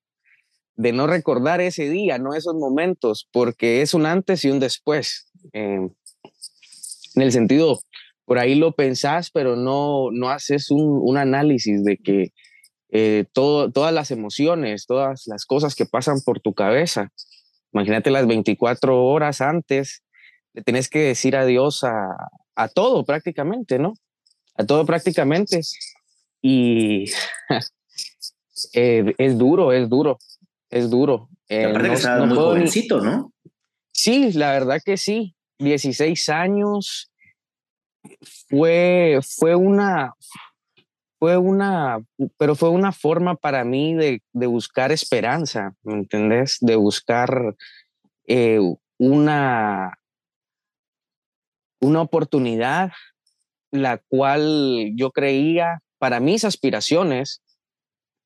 de 0.75 0.94
no 0.94 1.08
recordar 1.08 1.60
ese 1.60 1.89
día, 1.89 2.17
no 2.17 2.34
esos 2.34 2.56
momentos, 2.56 3.27
porque 3.34 3.82
es 3.82 3.94
un 3.94 4.06
antes 4.06 4.46
y 4.46 4.50
un 4.51 4.60
después. 4.60 5.29
Eh, 5.51 5.89
en 7.15 7.22
el 7.22 7.32
sentido, 7.34 7.82
por 8.25 8.39
ahí 8.39 8.56
lo 8.56 8.72
pensás, 8.72 9.32
pero 9.32 9.58
no, 9.58 10.12
no 10.12 10.29
haces 10.29 10.72
un, 10.72 11.00
un 11.01 11.17
análisis 11.17 11.84
de 11.84 11.98
que 11.98 12.32
eh, 12.89 13.25
todo, 13.34 13.72
todas 13.72 13.94
las 13.94 14.12
emociones, 14.12 14.86
todas 14.86 15.27
las 15.27 15.46
cosas 15.46 15.75
que 15.75 15.86
pasan 15.86 16.22
por 16.25 16.39
tu 16.39 16.53
cabeza. 16.53 17.12
Imagínate 17.74 18.12
las 18.12 18.27
24 18.27 19.03
horas 19.06 19.41
antes, 19.41 20.03
le 20.53 20.63
tienes 20.63 20.89
que 20.89 21.00
decir 21.00 21.36
adiós 21.36 21.84
a, 21.84 22.08
a 22.56 22.67
todo 22.67 23.06
prácticamente, 23.06 23.77
¿no? 23.79 23.94
A 24.56 24.65
todo 24.65 24.86
prácticamente. 24.86 25.62
Y 26.41 27.06
eh, 28.74 29.13
es 29.17 29.38
duro, 29.38 29.72
es 29.72 29.89
duro, 29.89 30.17
es 30.70 30.89
duro. 30.89 31.29
Eh, 31.50 31.65
aparte 31.65 31.89
que 31.89 32.08
no 32.08 32.25
muy 32.27 32.38
jovencito, 32.38 33.01
¿no? 33.01 33.32
Sí, 33.91 34.32
la 34.34 34.51
verdad 34.51 34.82
que 34.84 34.98
sí. 34.98 35.36
16 35.60 36.29
años. 36.29 37.12
Fue, 38.50 39.20
fue 39.22 39.56
una, 39.56 40.13
fue 41.19 41.38
una, 41.38 42.00
pero 42.38 42.55
fue 42.55 42.69
una 42.69 42.91
forma 42.91 43.36
para 43.36 43.63
mí 43.63 43.95
de, 43.95 44.21
buscar 44.33 44.91
esperanza, 44.91 45.74
¿me 45.83 45.93
entendés? 45.93 46.57
De 46.62 46.75
buscar 46.75 47.55
eh, 48.27 48.59
una, 48.97 49.97
una 51.81 52.01
oportunidad 52.01 52.91
la 53.71 53.97
cual 53.97 54.91
yo 54.95 55.12
creía 55.12 55.81
para 55.97 56.19
mis 56.19 56.45
aspiraciones 56.45 57.41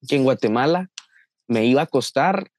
que 0.07 0.15
en 0.15 0.23
Guatemala 0.23 0.89
me 1.47 1.65
iba 1.65 1.83
a 1.83 1.87
costar 1.87 2.49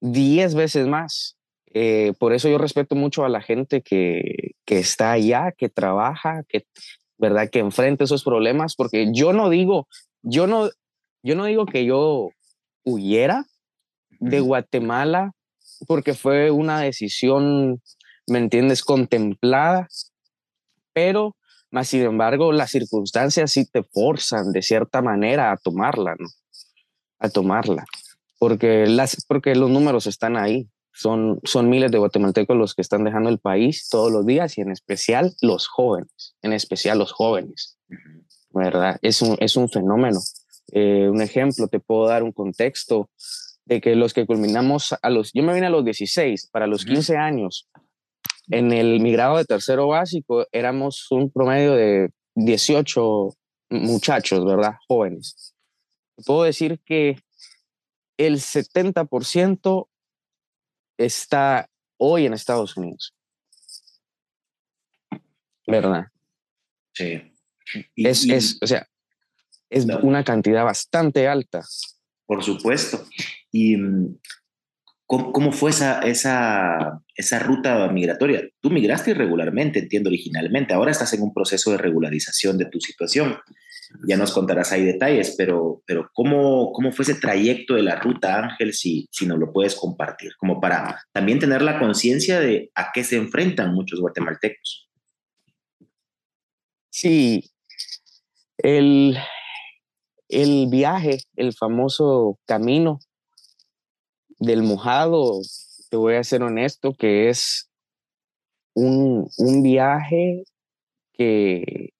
10 0.00 0.54
veces 0.54 0.86
más. 0.86 1.36
Eh, 1.66 2.12
por 2.18 2.32
eso 2.32 2.48
yo 2.48 2.58
respeto 2.58 2.94
mucho 2.94 3.24
a 3.24 3.28
la 3.28 3.40
gente 3.40 3.82
que, 3.82 4.52
que 4.64 4.78
está 4.78 5.12
allá, 5.12 5.52
que 5.52 5.68
trabaja, 5.68 6.42
que 6.48 6.66
¿verdad? 7.18 7.48
Que 7.50 7.60
enfrente 7.60 8.04
esos 8.04 8.24
problemas, 8.24 8.74
porque 8.76 9.10
yo 9.12 9.32
no 9.32 9.48
digo, 9.48 9.88
yo 10.22 10.46
no, 10.46 10.70
yo 11.22 11.34
no 11.36 11.44
digo 11.44 11.66
que 11.66 11.84
yo 11.84 12.30
huyera 12.84 13.44
de 14.20 14.40
Guatemala 14.40 15.32
porque 15.86 16.14
fue 16.14 16.50
una 16.50 16.80
decisión, 16.80 17.80
¿me 18.26 18.38
entiendes?, 18.38 18.82
contemplada, 18.82 19.88
pero, 20.92 21.36
más 21.70 21.88
sin 21.88 22.02
embargo, 22.02 22.52
las 22.52 22.70
circunstancias 22.70 23.52
sí 23.52 23.66
te 23.66 23.82
forzan 23.82 24.52
de 24.52 24.62
cierta 24.62 25.02
manera 25.02 25.50
a 25.50 25.56
tomarla, 25.56 26.14
¿no? 26.18 26.28
A 27.18 27.28
tomarla, 27.28 27.84
porque, 28.38 28.86
las, 28.86 29.24
porque 29.26 29.54
los 29.54 29.70
números 29.70 30.06
están 30.06 30.36
ahí, 30.36 30.68
son, 30.94 31.40
son 31.42 31.68
miles 31.68 31.90
de 31.90 31.98
guatemaltecos 31.98 32.56
los 32.56 32.74
que 32.74 32.82
están 32.82 33.04
dejando 33.04 33.28
el 33.28 33.40
país 33.40 33.88
todos 33.90 34.12
los 34.12 34.24
días 34.24 34.56
y 34.56 34.60
en 34.60 34.70
especial 34.70 35.34
los 35.42 35.66
jóvenes, 35.66 36.36
en 36.40 36.52
especial 36.52 36.98
los 36.98 37.12
jóvenes, 37.12 37.76
¿verdad? 38.50 38.96
Es 39.02 39.20
un, 39.20 39.36
es 39.40 39.56
un 39.56 39.68
fenómeno. 39.68 40.20
Eh, 40.72 41.08
un 41.10 41.20
ejemplo, 41.20 41.68
te 41.68 41.80
puedo 41.80 42.06
dar 42.06 42.22
un 42.22 42.32
contexto 42.32 43.10
de 43.66 43.80
que 43.80 43.96
los 43.96 44.14
que 44.14 44.24
culminamos 44.24 44.94
a 45.02 45.10
los, 45.10 45.32
yo 45.34 45.42
me 45.42 45.52
vine 45.52 45.66
a 45.66 45.70
los 45.70 45.84
16, 45.84 46.48
para 46.52 46.66
los 46.66 46.84
15 46.84 47.16
años, 47.16 47.68
en 48.48 48.72
el 48.72 49.00
migrado 49.00 49.38
de 49.38 49.44
tercero 49.44 49.88
básico 49.88 50.46
éramos 50.52 51.10
un 51.10 51.30
promedio 51.30 51.74
de 51.74 52.10
18 52.36 53.30
muchachos, 53.70 54.44
¿verdad? 54.44 54.74
Jóvenes. 54.86 55.54
Puedo 56.24 56.44
decir 56.44 56.80
que 56.84 57.16
el 58.16 58.36
70% 58.36 59.88
está 60.98 61.68
hoy 61.98 62.26
en 62.26 62.34
Estados 62.34 62.76
Unidos. 62.76 63.14
¿Verdad? 65.66 66.06
Sí. 66.92 67.32
es, 67.96 68.28
es, 68.28 68.58
o 68.60 68.66
sea, 68.66 68.86
es 69.70 69.86
una 70.02 70.22
cantidad 70.22 70.64
bastante 70.64 71.26
alta. 71.26 71.62
Por 72.26 72.42
supuesto. 72.44 73.06
¿Y 73.50 73.76
mm, 73.76 74.18
cómo, 75.06 75.32
cómo 75.32 75.52
fue 75.52 75.70
esa, 75.70 76.00
esa, 76.00 77.00
esa, 77.16 77.38
ruta 77.38 77.88
migratoria? 77.88 78.42
Tú 78.60 78.70
migraste 78.70 79.12
irregularmente, 79.12 79.80
entiendo 79.80 80.10
originalmente. 80.10 80.74
Ahora 80.74 80.90
estás 80.90 81.12
en 81.14 81.22
un 81.22 81.32
proceso 81.32 81.70
de 81.70 81.78
regularización 81.78 82.58
de 82.58 82.66
tu 82.66 82.80
situación 82.80 83.38
ya 84.06 84.16
nos 84.16 84.32
contarás 84.32 84.72
ahí 84.72 84.84
detalles, 84.84 85.34
pero, 85.36 85.82
pero 85.86 86.10
¿cómo, 86.12 86.72
¿cómo 86.72 86.92
fue 86.92 87.04
ese 87.04 87.14
trayecto 87.14 87.74
de 87.74 87.82
la 87.82 87.96
ruta, 87.96 88.38
Ángel, 88.38 88.72
si, 88.72 89.08
si 89.10 89.26
nos 89.26 89.38
lo 89.38 89.52
puedes 89.52 89.74
compartir? 89.74 90.32
Como 90.38 90.60
para 90.60 91.02
también 91.12 91.38
tener 91.38 91.62
la 91.62 91.78
conciencia 91.78 92.40
de 92.40 92.70
a 92.74 92.90
qué 92.92 93.04
se 93.04 93.16
enfrentan 93.16 93.74
muchos 93.74 94.00
guatemaltecos. 94.00 94.88
Sí, 96.90 97.50
el, 98.58 99.16
el 100.28 100.68
viaje, 100.68 101.18
el 101.36 101.52
famoso 101.54 102.38
camino 102.46 103.00
del 104.38 104.62
mojado, 104.62 105.40
te 105.90 105.96
voy 105.96 106.14
a 106.14 106.24
ser 106.24 106.42
honesto, 106.42 106.92
que 106.94 107.28
es 107.28 107.70
un, 108.74 109.28
un 109.38 109.62
viaje 109.62 110.44
que 111.12 111.93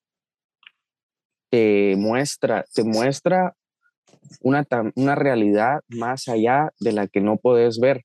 te 1.55 1.95
muestra, 1.97 2.65
te 2.75 2.83
muestra 2.83 3.55
una, 4.41 4.67
una 4.97 5.15
realidad 5.15 5.83
más 5.87 6.27
allá 6.27 6.73
de 6.81 6.91
la 6.91 7.07
que 7.07 7.21
no 7.21 7.37
puedes 7.37 7.79
ver. 7.79 8.05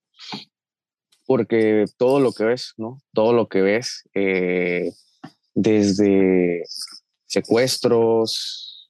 Porque 1.25 1.85
todo 1.97 2.19
lo 2.19 2.31
que 2.31 2.43
ves, 2.43 2.73
¿no? 2.77 2.99
Todo 3.11 3.33
lo 3.33 3.47
que 3.47 3.61
ves, 3.63 4.07
eh, 4.13 4.91
desde 5.55 6.63
secuestros, 7.25 8.87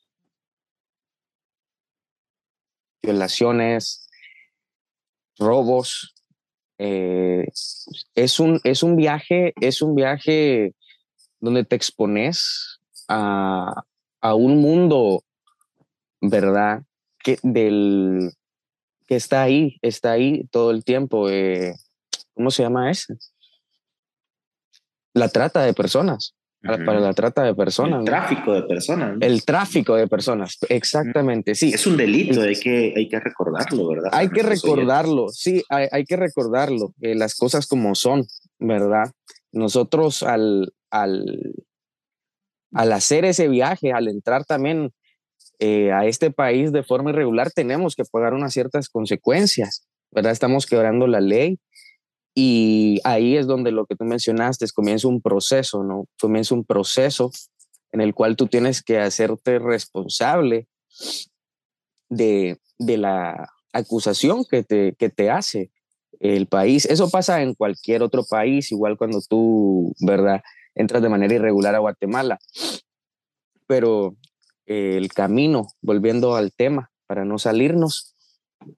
violaciones, 3.01 4.10
robos, 5.38 6.16
eh, 6.80 7.46
es, 8.13 8.39
un, 8.42 8.60
es 8.66 8.84
un 8.84 8.98
viaje, 8.98 9.54
es 9.62 9.82
un 9.82 9.96
viaje 9.96 10.75
donde 11.39 11.63
te 11.63 11.78
expones 11.78 12.82
a, 13.08 13.86
a 14.21 14.35
un 14.35 14.57
mundo, 14.57 15.23
¿verdad? 16.21 16.83
Que, 17.23 17.38
del, 17.43 18.31
que 19.07 19.15
está 19.15 19.41
ahí, 19.41 19.77
está 19.81 20.11
ahí 20.11 20.47
todo 20.51 20.71
el 20.71 20.83
tiempo. 20.83 21.29
Eh, 21.29 21.75
¿Cómo 22.33 22.51
se 22.51 22.63
llama 22.63 22.91
ese? 22.91 23.15
La 25.13 25.29
trata 25.29 25.63
de 25.63 25.73
personas. 25.73 26.35
para 26.61 26.99
la 26.99 27.13
trata 27.13 27.43
de 27.43 27.55
personas. 27.55 27.99
El 27.99 28.05
tráfico 28.05 28.53
de 28.53 28.63
personas. 28.63 29.17
El 29.19 29.45
tráfico 29.45 29.95
de 29.95 30.07
personas, 30.07 30.57
exactamente, 30.69 31.55
sí. 31.55 31.73
Es 31.73 31.88
un 31.88 31.97
delito, 31.97 32.41
hay 32.41 32.55
que, 32.55 32.93
hay 32.95 33.07
que 33.09 33.19
recordarlo, 33.19 33.89
¿verdad? 33.89 34.09
Hay 34.13 34.29
que 34.29 34.43
recordarlo, 34.43 35.29
sí, 35.29 35.63
hay, 35.69 35.88
hay, 35.91 36.05
que 36.05 36.17
recordarlo, 36.17 36.93
eh, 37.01 37.15
las 37.15 37.35
cosas 37.35 37.65
como 37.65 37.95
son, 37.95 38.25
¿verdad? 38.59 39.11
Nosotros 39.51 40.21
al, 40.21 40.73
al, 40.91 41.55
al 42.73 42.91
hacer 42.93 43.25
ese 43.25 43.47
viaje, 43.47 43.91
al 43.91 44.07
entrar 44.07 44.45
también 44.45 44.91
eh, 45.59 45.91
a 45.91 46.05
este 46.05 46.31
país 46.31 46.71
de 46.71 46.83
forma 46.83 47.11
irregular, 47.11 47.51
tenemos 47.51 47.95
que 47.95 48.03
pagar 48.05 48.33
unas 48.33 48.53
ciertas 48.53 48.89
consecuencias, 48.89 49.88
¿verdad? 50.11 50.31
Estamos 50.31 50.65
quebrando 50.65 51.07
la 51.07 51.21
ley 51.21 51.59
y 52.35 52.99
ahí 53.03 53.35
es 53.35 53.47
donde 53.47 53.71
lo 53.71 53.85
que 53.85 53.95
tú 53.95 54.05
mencionaste, 54.05 54.65
es 54.65 54.73
comienza 54.73 55.07
un 55.07 55.21
proceso, 55.21 55.83
¿no? 55.83 56.05
Comienza 56.19 56.55
un 56.55 56.63
proceso 56.63 57.31
en 57.91 58.01
el 58.01 58.13
cual 58.13 58.35
tú 58.35 58.47
tienes 58.47 58.81
que 58.83 58.99
hacerte 58.99 59.59
responsable 59.59 60.67
de, 62.07 62.57
de 62.77 62.97
la 62.97 63.49
acusación 63.73 64.45
que 64.49 64.63
te, 64.63 64.93
que 64.97 65.09
te 65.09 65.29
hace 65.29 65.71
el 66.19 66.47
país. 66.47 66.85
Eso 66.85 67.09
pasa 67.09 67.41
en 67.41 67.53
cualquier 67.53 68.03
otro 68.03 68.23
país, 68.23 68.71
igual 68.71 68.97
cuando 68.97 69.21
tú, 69.27 69.93
¿verdad? 69.99 70.41
Entras 70.79 71.01
de 71.01 71.09
manera 71.09 71.36
irregular 71.36 71.75
a 71.75 71.79
Guatemala. 71.79 72.39
Pero 73.67 74.15
eh, 74.65 74.95
el 74.95 75.09
camino, 75.09 75.67
volviendo 75.81 76.38
al 76.38 76.53
tema, 76.53 76.89
para 77.05 77.25
no 77.25 77.38
salirnos, 77.38 78.15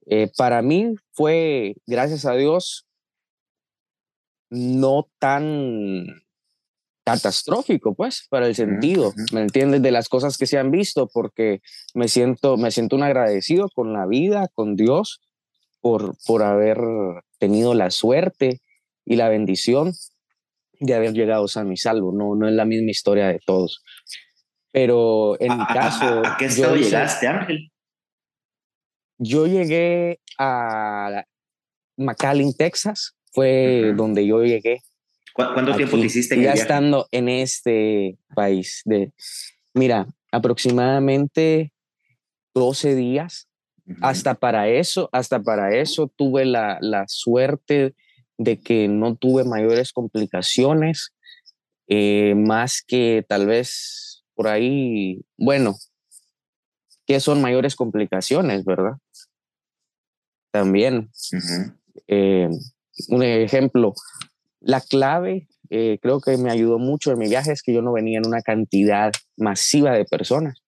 eh, 0.06 0.28
para 0.36 0.62
mí 0.62 0.96
fue, 1.12 1.76
gracias 1.86 2.26
a 2.26 2.34
Dios, 2.34 2.88
no 4.50 5.08
tan 5.20 6.06
catastrófico, 7.04 7.94
pues, 7.94 8.26
para 8.28 8.48
el 8.48 8.56
sentido, 8.56 9.12
¿me 9.32 9.42
entiendes? 9.42 9.80
De 9.80 9.92
las 9.92 10.08
cosas 10.08 10.36
que 10.36 10.46
se 10.46 10.58
han 10.58 10.72
visto, 10.72 11.06
porque 11.06 11.60
me 11.94 12.08
siento, 12.08 12.56
me 12.56 12.72
siento 12.72 12.96
un 12.96 13.04
agradecido 13.04 13.68
con 13.72 13.92
la 13.92 14.06
vida, 14.06 14.48
con 14.54 14.74
Dios, 14.74 15.20
por, 15.80 16.16
por 16.26 16.42
haber 16.42 16.80
tenido 17.38 17.74
la 17.74 17.92
suerte 17.92 18.60
y 19.04 19.14
la 19.14 19.28
bendición 19.28 19.92
de 20.82 20.94
haber 20.94 21.12
llegado 21.12 21.46
sano 21.48 21.72
y 21.72 21.76
salvo. 21.76 22.12
No, 22.12 22.34
no 22.34 22.48
es 22.48 22.54
la 22.54 22.64
misma 22.64 22.90
historia 22.90 23.28
de 23.28 23.40
todos. 23.44 23.82
Pero 24.72 25.40
en 25.40 25.56
mi 25.58 25.66
caso... 25.66 26.22
¿A, 26.24 26.36
qué 26.38 26.46
estado 26.46 26.76
llegaste, 26.76 27.26
Ángel? 27.26 27.70
Yo 29.18 29.46
llegué 29.46 30.20
a 30.38 31.24
McAllen, 31.96 32.54
Texas, 32.54 33.16
fue 33.30 33.92
donde 33.96 34.26
yo 34.26 34.42
llegué. 34.42 34.80
¿Cuánto 35.34 35.74
tiempo 35.76 35.96
te 35.98 36.06
hiciste 36.06 36.34
en 36.34 36.42
Ya 36.42 36.52
estando 36.52 37.06
en 37.10 37.28
este 37.28 38.18
país. 38.34 38.82
De, 38.84 39.12
mira, 39.72 40.06
aproximadamente 40.30 41.72
12 42.54 42.94
días. 42.94 43.48
Hasta 44.00 44.34
para 44.34 44.68
eso, 44.68 45.08
hasta 45.12 45.42
para 45.42 45.74
eso 45.76 46.06
tuve 46.06 46.44
la, 46.44 46.78
la, 46.80 47.04
suerte 47.08 47.94
de 48.44 48.60
que 48.60 48.88
no 48.88 49.16
tuve 49.16 49.44
mayores 49.44 49.92
complicaciones, 49.92 51.14
eh, 51.88 52.34
más 52.36 52.82
que 52.86 53.24
tal 53.28 53.46
vez 53.46 54.24
por 54.34 54.48
ahí, 54.48 55.24
bueno, 55.36 55.76
¿qué 57.06 57.20
son 57.20 57.42
mayores 57.42 57.76
complicaciones, 57.76 58.64
verdad? 58.64 58.94
También 60.50 61.10
un 63.08 63.22
ejemplo, 63.22 63.94
la 64.60 64.80
clave, 64.80 65.48
eh, 65.70 65.98
creo 66.00 66.20
que 66.20 66.36
me 66.36 66.50
ayudó 66.50 66.78
mucho 66.78 67.12
en 67.12 67.18
mi 67.18 67.28
viaje, 67.28 67.52
es 67.52 67.62
que 67.62 67.72
yo 67.72 67.82
no 67.82 67.92
venía 67.92 68.18
en 68.18 68.26
una 68.26 68.42
cantidad 68.42 69.12
masiva 69.36 69.92
de 69.92 70.04
personas. 70.04 70.62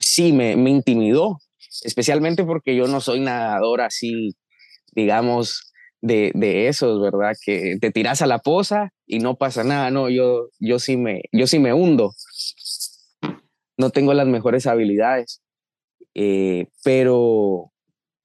Sí, 0.00 0.32
me, 0.32 0.56
me 0.56 0.70
intimidó, 0.70 1.38
especialmente 1.82 2.44
porque 2.44 2.76
yo 2.76 2.86
no 2.86 3.00
soy 3.00 3.20
nadador 3.20 3.80
así, 3.80 4.36
digamos, 4.92 5.72
de, 6.00 6.32
de, 6.34 6.68
esos, 6.68 7.00
¿verdad? 7.00 7.32
Que 7.44 7.78
te 7.80 7.90
tiras 7.90 8.22
a 8.22 8.26
la 8.26 8.38
poza 8.38 8.90
y 9.06 9.20
no 9.20 9.36
pasa 9.36 9.64
nada, 9.64 9.90
no, 9.90 10.10
yo, 10.10 10.48
yo, 10.58 10.78
sí 10.78 10.96
me, 10.96 11.22
yo 11.32 11.46
sí 11.46 11.58
me 11.58 11.72
hundo. 11.72 12.12
No 13.78 13.90
tengo 13.90 14.12
las 14.12 14.26
mejores 14.26 14.66
habilidades. 14.66 15.42
Eh, 16.14 16.66
pero 16.84 17.72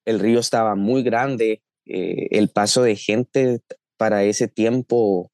el 0.06 0.20
río 0.20 0.40
estaba 0.40 0.76
muy 0.76 1.04
grande, 1.04 1.62
eh, 1.86 2.28
el 2.32 2.50
paso 2.50 2.84
de 2.84 2.96
gente 2.96 3.62
para 3.98 4.24
ese 4.24 4.48
tiempo 4.48 5.32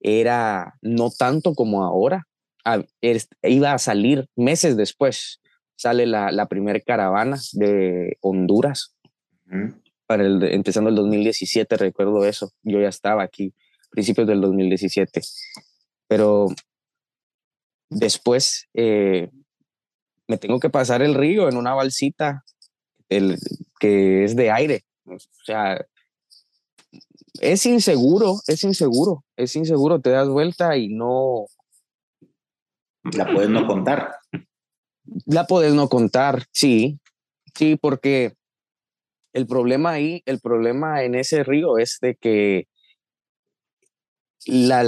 era 0.00 0.74
no 0.80 1.10
tanto 1.10 1.54
como 1.54 1.84
ahora, 1.84 2.26
ah, 2.64 2.82
iba 3.42 3.72
a 3.72 3.78
salir 3.78 4.26
meses 4.36 4.76
después, 4.76 5.39
sale 5.80 6.04
la, 6.06 6.30
la 6.30 6.44
primera 6.44 6.78
caravana 6.80 7.38
de 7.52 8.18
Honduras, 8.20 8.94
para 10.06 10.26
el, 10.26 10.42
empezando 10.42 10.90
el 10.90 10.96
2017, 10.96 11.74
recuerdo 11.78 12.26
eso, 12.26 12.52
yo 12.62 12.80
ya 12.80 12.88
estaba 12.88 13.22
aquí, 13.22 13.54
principios 13.90 14.26
del 14.26 14.42
2017, 14.42 15.22
pero 16.06 16.48
después 17.88 18.68
eh, 18.74 19.30
me 20.28 20.36
tengo 20.36 20.60
que 20.60 20.68
pasar 20.68 21.00
el 21.00 21.14
río 21.14 21.48
en 21.48 21.56
una 21.56 21.72
balsita 21.72 22.44
el, 23.08 23.38
que 23.78 24.24
es 24.24 24.36
de 24.36 24.50
aire. 24.50 24.84
O 25.06 25.16
sea, 25.46 25.82
es 27.40 27.64
inseguro, 27.64 28.40
es 28.46 28.62
inseguro, 28.64 29.24
es 29.34 29.56
inseguro. 29.56 29.98
Te 29.98 30.10
das 30.10 30.28
vuelta 30.28 30.76
y 30.76 30.88
no. 30.88 31.46
La 33.16 33.32
puedes 33.32 33.48
no 33.48 33.66
contar. 33.66 34.19
La 35.26 35.46
puedes 35.46 35.74
no 35.74 35.88
contar, 35.88 36.44
sí, 36.52 36.98
sí, 37.54 37.76
porque 37.80 38.34
el 39.32 39.46
problema 39.46 39.90
ahí, 39.90 40.22
el 40.26 40.40
problema 40.40 41.02
en 41.02 41.14
ese 41.14 41.44
río 41.44 41.78
es 41.78 41.98
de 42.00 42.16
que 42.16 42.68
la, 44.46 44.84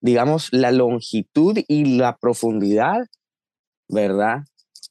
digamos, 0.00 0.48
la 0.52 0.72
longitud 0.72 1.58
y 1.68 1.96
la 1.96 2.16
profundidad 2.16 3.06
¿verdad? 3.88 4.44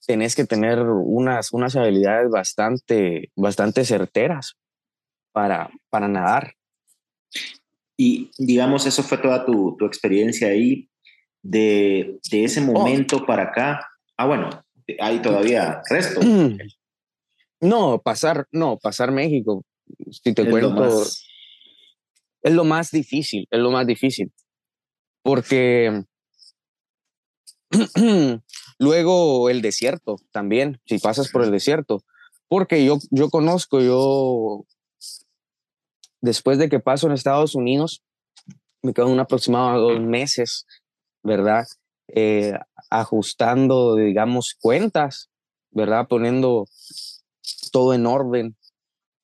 Tenés 0.06 0.36
que 0.36 0.45
tener 0.45 0.80
unas, 0.82 1.54
unas 1.54 1.76
habilidades 1.76 2.30
bastante, 2.30 3.32
bastante 3.36 3.86
certeras 3.86 4.54
para, 5.32 5.69
para 5.89 6.08
nadar. 6.08 6.54
Y 7.97 8.32
digamos, 8.38 8.86
eso 8.86 9.04
fue 9.04 9.17
toda 9.17 9.45
tu, 9.45 9.76
tu 9.78 9.86
experiencia 9.86 10.50
ahí 10.50 10.89
de, 11.49 12.19
de 12.29 12.43
ese 12.43 12.62
oh. 12.62 12.71
momento 12.71 13.25
para 13.25 13.43
acá. 13.43 13.88
Ah, 14.17 14.25
bueno, 14.25 14.49
hay 14.99 15.21
todavía 15.21 15.81
resto. 15.89 16.19
No, 17.60 17.99
pasar, 18.03 18.45
no, 18.51 18.77
pasar 18.77 19.12
México, 19.12 19.65
si 20.12 20.31
te 20.31 20.47
cuento, 20.47 21.01
es 21.01 22.53
lo 22.53 22.63
más 22.63 22.91
difícil, 22.91 23.47
es 23.49 23.60
lo 23.60 23.71
más 23.71 23.88
difícil. 23.88 24.31
Porque 25.23 26.03
Luego 28.79 29.49
el 29.49 29.62
desierto 29.62 30.17
también, 30.31 30.79
si 30.86 30.99
pasas 30.99 31.29
por 31.29 31.43
el 31.43 31.51
desierto, 31.51 32.03
porque 32.47 32.86
yo, 32.86 32.99
yo 33.10 33.29
conozco, 33.29 33.81
yo, 33.81 34.65
después 36.21 36.57
de 36.57 36.69
que 36.69 36.79
paso 36.79 37.07
en 37.07 37.13
Estados 37.13 37.55
Unidos, 37.55 38.03
me 38.83 38.93
quedo 38.93 39.07
un 39.07 39.19
aproximado 39.19 39.81
dos 39.81 39.99
meses, 39.99 40.65
¿verdad? 41.27 41.67
Eh, 42.07 42.53
ajustando, 42.89 43.95
digamos, 43.95 44.55
cuentas, 44.59 45.29
¿verdad? 45.71 46.07
Poniendo 46.07 46.65
todo 47.71 47.93
en 47.93 48.05
orden 48.05 48.55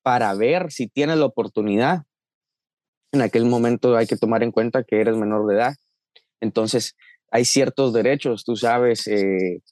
para 0.02 0.34
ver 0.34 0.70
si 0.70 0.86
tienes 0.86 1.16
la 1.16 1.24
oportunidad. 1.24 2.02
En 3.10 3.22
aquel 3.22 3.46
momento 3.46 3.96
hay 3.96 4.06
que 4.06 4.18
tomar 4.18 4.42
en 4.42 4.52
cuenta 4.52 4.84
que 4.84 5.00
eres 5.00 5.16
menor 5.16 5.46
de 5.46 5.54
edad. 5.54 5.74
Entonces, 6.40 6.94
hay 7.30 7.46
ciertos 7.46 7.94
derechos, 7.94 8.44
tú 8.44 8.54
sabes, 8.54 9.06
eh, 9.06 9.62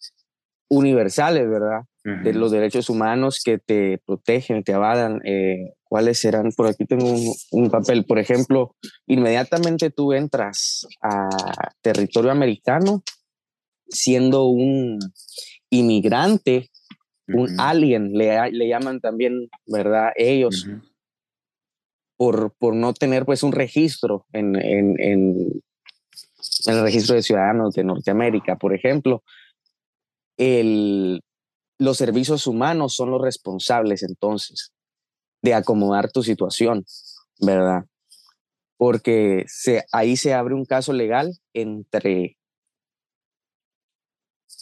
universales, 0.72 1.48
¿verdad? 1.48 1.82
De 2.02 2.32
los 2.32 2.50
derechos 2.50 2.88
humanos 2.88 3.42
que 3.44 3.58
te 3.58 3.98
protegen, 4.04 4.64
te 4.64 4.72
avalan. 4.72 5.20
Eh, 5.24 5.74
¿Cuáles 5.84 6.18
serán? 6.18 6.50
Por 6.56 6.66
aquí 6.66 6.84
tengo 6.86 7.14
un, 7.52 7.70
papel. 7.70 8.04
Por 8.06 8.18
ejemplo, 8.18 8.74
inmediatamente 9.06 9.90
tú 9.90 10.12
entras 10.14 10.86
a 11.02 11.28
territorio 11.82 12.32
americano 12.32 13.04
siendo 13.86 14.46
un 14.46 14.98
inmigrante, 15.70 16.70
un 17.28 17.60
alien, 17.60 18.14
le, 18.14 18.50
le, 18.50 18.68
llaman 18.68 19.00
también, 19.00 19.48
¿verdad? 19.66 20.10
Ellos, 20.16 20.66
por, 22.16 22.54
por 22.58 22.74
no 22.74 22.94
tener 22.94 23.26
pues 23.26 23.42
un 23.42 23.52
registro 23.52 24.26
en, 24.32 24.56
en, 24.56 24.94
en 24.98 25.62
en 26.66 26.74
el 26.74 26.82
registro 26.82 27.14
de 27.14 27.22
ciudadanos 27.22 27.74
de 27.74 27.84
Norteamérica, 27.84 28.56
por 28.56 28.74
ejemplo, 28.74 29.22
los 31.78 31.96
servicios 31.96 32.46
humanos 32.46 32.94
son 32.94 33.10
los 33.10 33.20
responsables 33.20 34.02
entonces 34.02 34.72
de 35.42 35.54
acomodar 35.54 36.10
tu 36.10 36.22
situación, 36.22 36.84
¿verdad? 37.40 37.84
Porque 38.76 39.44
ahí 39.92 40.16
se 40.16 40.34
abre 40.34 40.54
un 40.54 40.64
caso 40.64 40.92
legal 40.92 41.36
entre 41.52 42.36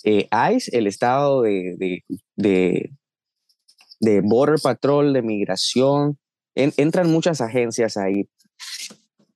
eh, 0.04 0.28
ICE, 0.54 0.76
el 0.76 0.86
estado 0.86 1.42
de, 1.42 2.02
Border 4.22 4.58
Patrol, 4.62 5.12
de 5.12 5.22
migración, 5.22 6.18
entran 6.54 7.10
muchas 7.10 7.40
agencias 7.40 7.96
ahí 7.96 8.28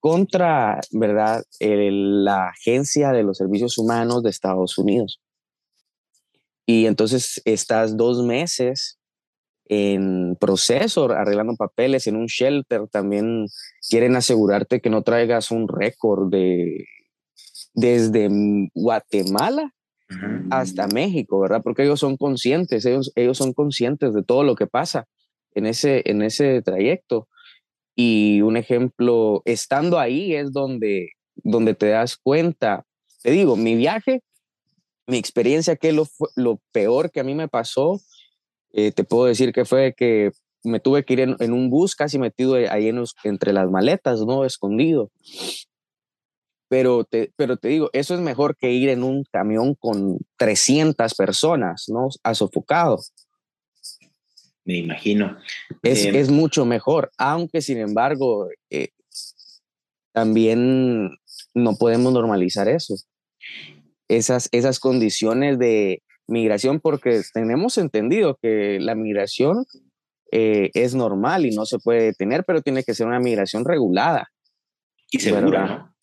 contra, 0.01 0.81
¿verdad?, 0.91 1.45
la 1.61 2.49
Agencia 2.49 3.13
de 3.13 3.23
los 3.23 3.39
Servicios 3.39 3.79
Humanos 3.79 4.23
de 4.23 4.31
Estados 4.31 4.77
Unidos. 4.79 5.21
Y 6.67 6.87
entonces 6.87 7.43
estás 7.45 7.97
dos 7.97 8.25
meses 8.25 8.99
en 9.67 10.37
proceso, 10.37 11.11
arreglando 11.11 11.57
papeles 11.57 12.07
en 12.07 12.17
un 12.17 12.27
shelter. 12.27 12.87
También 12.89 13.47
quieren 13.89 14.17
asegurarte 14.17 14.81
que 14.81 14.91
no 14.91 15.03
traigas 15.03 15.51
un 15.51 15.69
récord 15.69 16.31
de 16.31 16.87
desde 17.75 18.29
Guatemala 18.73 19.75
hasta 20.51 20.87
México, 20.87 21.41
¿verdad? 21.41 21.61
Porque 21.63 21.83
ellos 21.83 22.01
son 22.01 22.17
conscientes, 22.17 22.85
ellos, 22.87 23.13
ellos 23.17 23.37
son 23.37 23.53
conscientes 23.53 24.15
de 24.15 24.23
todo 24.23 24.45
lo 24.45 24.55
que 24.55 24.67
pasa 24.67 25.07
en 25.55 25.67
ese, 25.67 26.03
en 26.05 26.23
ese 26.23 26.63
trayecto. 26.63 27.29
Y 27.97 28.43
un 28.43 28.57
ejemplo, 28.57 29.43
estando 29.45 29.99
ahí 29.99 30.35
es 30.35 30.53
donde, 30.53 31.13
donde 31.37 31.75
te 31.75 31.89
das 31.89 32.17
cuenta. 32.17 32.85
Te 33.23 33.31
digo, 33.31 33.57
mi 33.57 33.75
viaje, 33.77 34.23
mi 35.07 35.19
experiencia, 35.19 35.77
que 35.77 35.93
lo, 35.93 36.07
lo 36.37 36.61
peor 36.73 37.11
que 37.11 37.21
a 37.21 37.25
mí 37.25 37.35
me 37.35 37.49
pasó, 37.49 38.01
eh, 38.73 38.93
te 38.93 39.05
puedo 39.05 39.27
decir 39.27 39.53
que 39.53 39.65
fue 39.65 39.95
que 39.97 40.33
me 40.63 40.81
tuve 40.81 41.05
que 41.05 41.13
ir 41.13 41.21
en, 41.21 41.53
un 41.53 41.69
bus 41.69 41.95
casi 41.95 42.19
metido 42.19 42.55
ahí 42.55 42.89
en 42.89 43.03
entre 43.25 43.53
las 43.53 43.71
maletas, 43.71 44.21
¿no? 44.21 44.45
Escondido. 44.45 45.11
Pero 46.69 47.05
te, 47.05 47.31
pero 47.37 47.59
te 47.59 47.69
digo, 47.69 47.91
eso 47.93 48.15
es 48.15 48.21
mejor 48.21 48.57
que 48.57 48.73
ir 48.73 48.89
en 48.89 49.03
un 49.03 49.25
camión 49.31 49.75
con 49.75 50.19
300 50.39 51.15
personas, 51.15 51.85
¿no? 51.89 52.09
A 52.23 52.35
sofocado 52.35 53.01
me 54.65 54.79
imagino. 54.79 55.37
Es, 55.83 56.05
eh, 56.05 56.19
es 56.19 56.31
mucho 56.31 56.65
mejor, 56.65 57.11
aunque 57.19 57.61
sin 57.61 57.79
embargo, 57.79 58.49
eh, 58.71 58.89
también 60.13 61.11
no 61.53 61.77
podemos 61.77 62.13
normalizar 62.13 62.69
eso. 62.69 62.95
Esas, 64.09 64.49
esas 64.53 64.81
condiciones 64.81 65.59
de 65.59 66.03
migración, 66.27 66.81
porque 66.81 67.23
tenemos 67.33 67.79
entendido 67.79 68.39
que 68.41 68.79
la 68.81 68.95
migración 68.95 69.65
eh, 70.33 70.71
es 70.75 70.95
normal 70.95 71.47
y 71.47 71.55
no 71.55 71.67
se 71.67 71.79
puede 71.79 72.03
detener, 72.03 72.45
pero 72.47 72.63
tiene 72.63 72.83
que 72.83 72.95
ser 72.95 73.07
una 73.07 73.21
migración 73.21 73.65
regulada. 73.65 74.29
Y 75.11 75.21
segura, 75.21 75.67
¿no? 75.67 75.95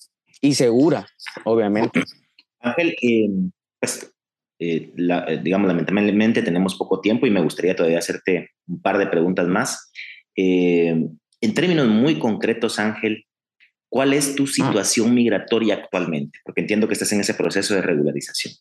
Y 0.41 0.55
segura, 0.55 1.05
obviamente. 1.43 2.03
Ángel, 2.59 2.95
pues 3.79 4.11
eh, 4.63 4.93
eh, 4.95 5.39
digamos, 5.43 5.67
lamentablemente 5.67 6.43
tenemos 6.43 6.75
poco 6.75 7.01
tiempo 7.01 7.25
y 7.25 7.31
me 7.31 7.41
gustaría 7.41 7.75
todavía 7.75 7.97
hacerte 7.97 8.51
un 8.67 8.79
par 8.79 8.99
de 8.99 9.07
preguntas 9.07 9.47
más. 9.47 9.91
Eh, 10.35 11.07
en 11.41 11.53
términos 11.55 11.87
muy 11.87 12.19
concretos, 12.19 12.77
Ángel, 12.77 13.25
¿cuál 13.91 14.13
es 14.13 14.35
tu 14.35 14.43
ah. 14.45 14.47
situación 14.47 15.13
migratoria 15.13 15.75
actualmente? 15.75 16.39
Porque 16.43 16.61
entiendo 16.61 16.87
que 16.87 16.93
estás 16.93 17.11
en 17.11 17.19
ese 17.19 17.35
proceso 17.35 17.75
de 17.75 17.81
regularización. 17.81 18.55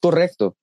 Correcto. 0.00 0.56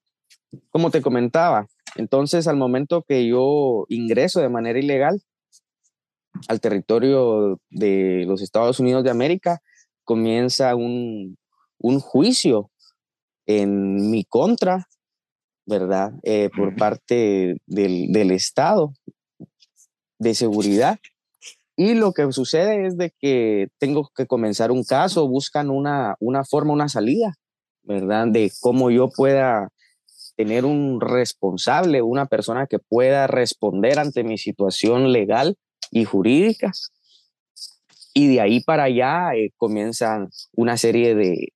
Como 0.69 0.91
te 0.91 1.01
comentaba, 1.01 1.67
entonces 1.95 2.47
al 2.47 2.55
momento 2.55 3.03
que 3.03 3.27
yo 3.27 3.85
ingreso 3.89 4.39
de 4.39 4.49
manera 4.49 4.79
ilegal 4.79 5.21
al 6.47 6.61
territorio 6.61 7.59
de 7.69 8.25
los 8.27 8.41
Estados 8.41 8.79
Unidos 8.79 9.03
de 9.03 9.09
América, 9.09 9.59
comienza 10.03 10.75
un, 10.75 11.35
un 11.79 11.99
juicio 11.99 12.69
en 13.47 14.11
mi 14.11 14.23
contra, 14.23 14.87
¿verdad? 15.65 16.13
Eh, 16.21 16.51
por 16.55 16.75
parte 16.75 17.57
del, 17.65 18.11
del, 18.11 18.31
Estado 18.31 18.93
de 20.19 20.35
seguridad. 20.35 20.99
Y 21.79 21.93
lo 21.93 22.11
que 22.11 22.31
sucede 22.33 22.87
es 22.87 22.97
de 22.97 23.13
que 23.19 23.67
tengo 23.77 24.09
que 24.15 24.25
comenzar 24.25 24.71
un 24.71 24.83
caso, 24.83 25.27
buscan 25.27 25.69
una, 25.69 26.15
una 26.19 26.43
forma, 26.43 26.73
una 26.73 26.89
salida, 26.89 27.35
¿verdad? 27.83 28.27
De 28.27 28.51
cómo 28.61 28.89
yo 28.89 29.09
pueda 29.15 29.69
tener 30.35 30.65
un 30.65 30.99
responsable, 30.99 32.01
una 32.01 32.25
persona 32.25 32.65
que 32.65 32.79
pueda 32.79 33.27
responder 33.27 33.99
ante 33.99 34.23
mi 34.23 34.39
situación 34.39 35.11
legal 35.11 35.55
y 35.91 36.03
jurídica. 36.03 36.71
Y 38.15 38.27
de 38.27 38.41
ahí 38.41 38.59
para 38.59 38.85
allá 38.85 39.35
eh, 39.35 39.51
comienzan 39.55 40.29
una 40.53 40.77
serie 40.77 41.13
de 41.13 41.49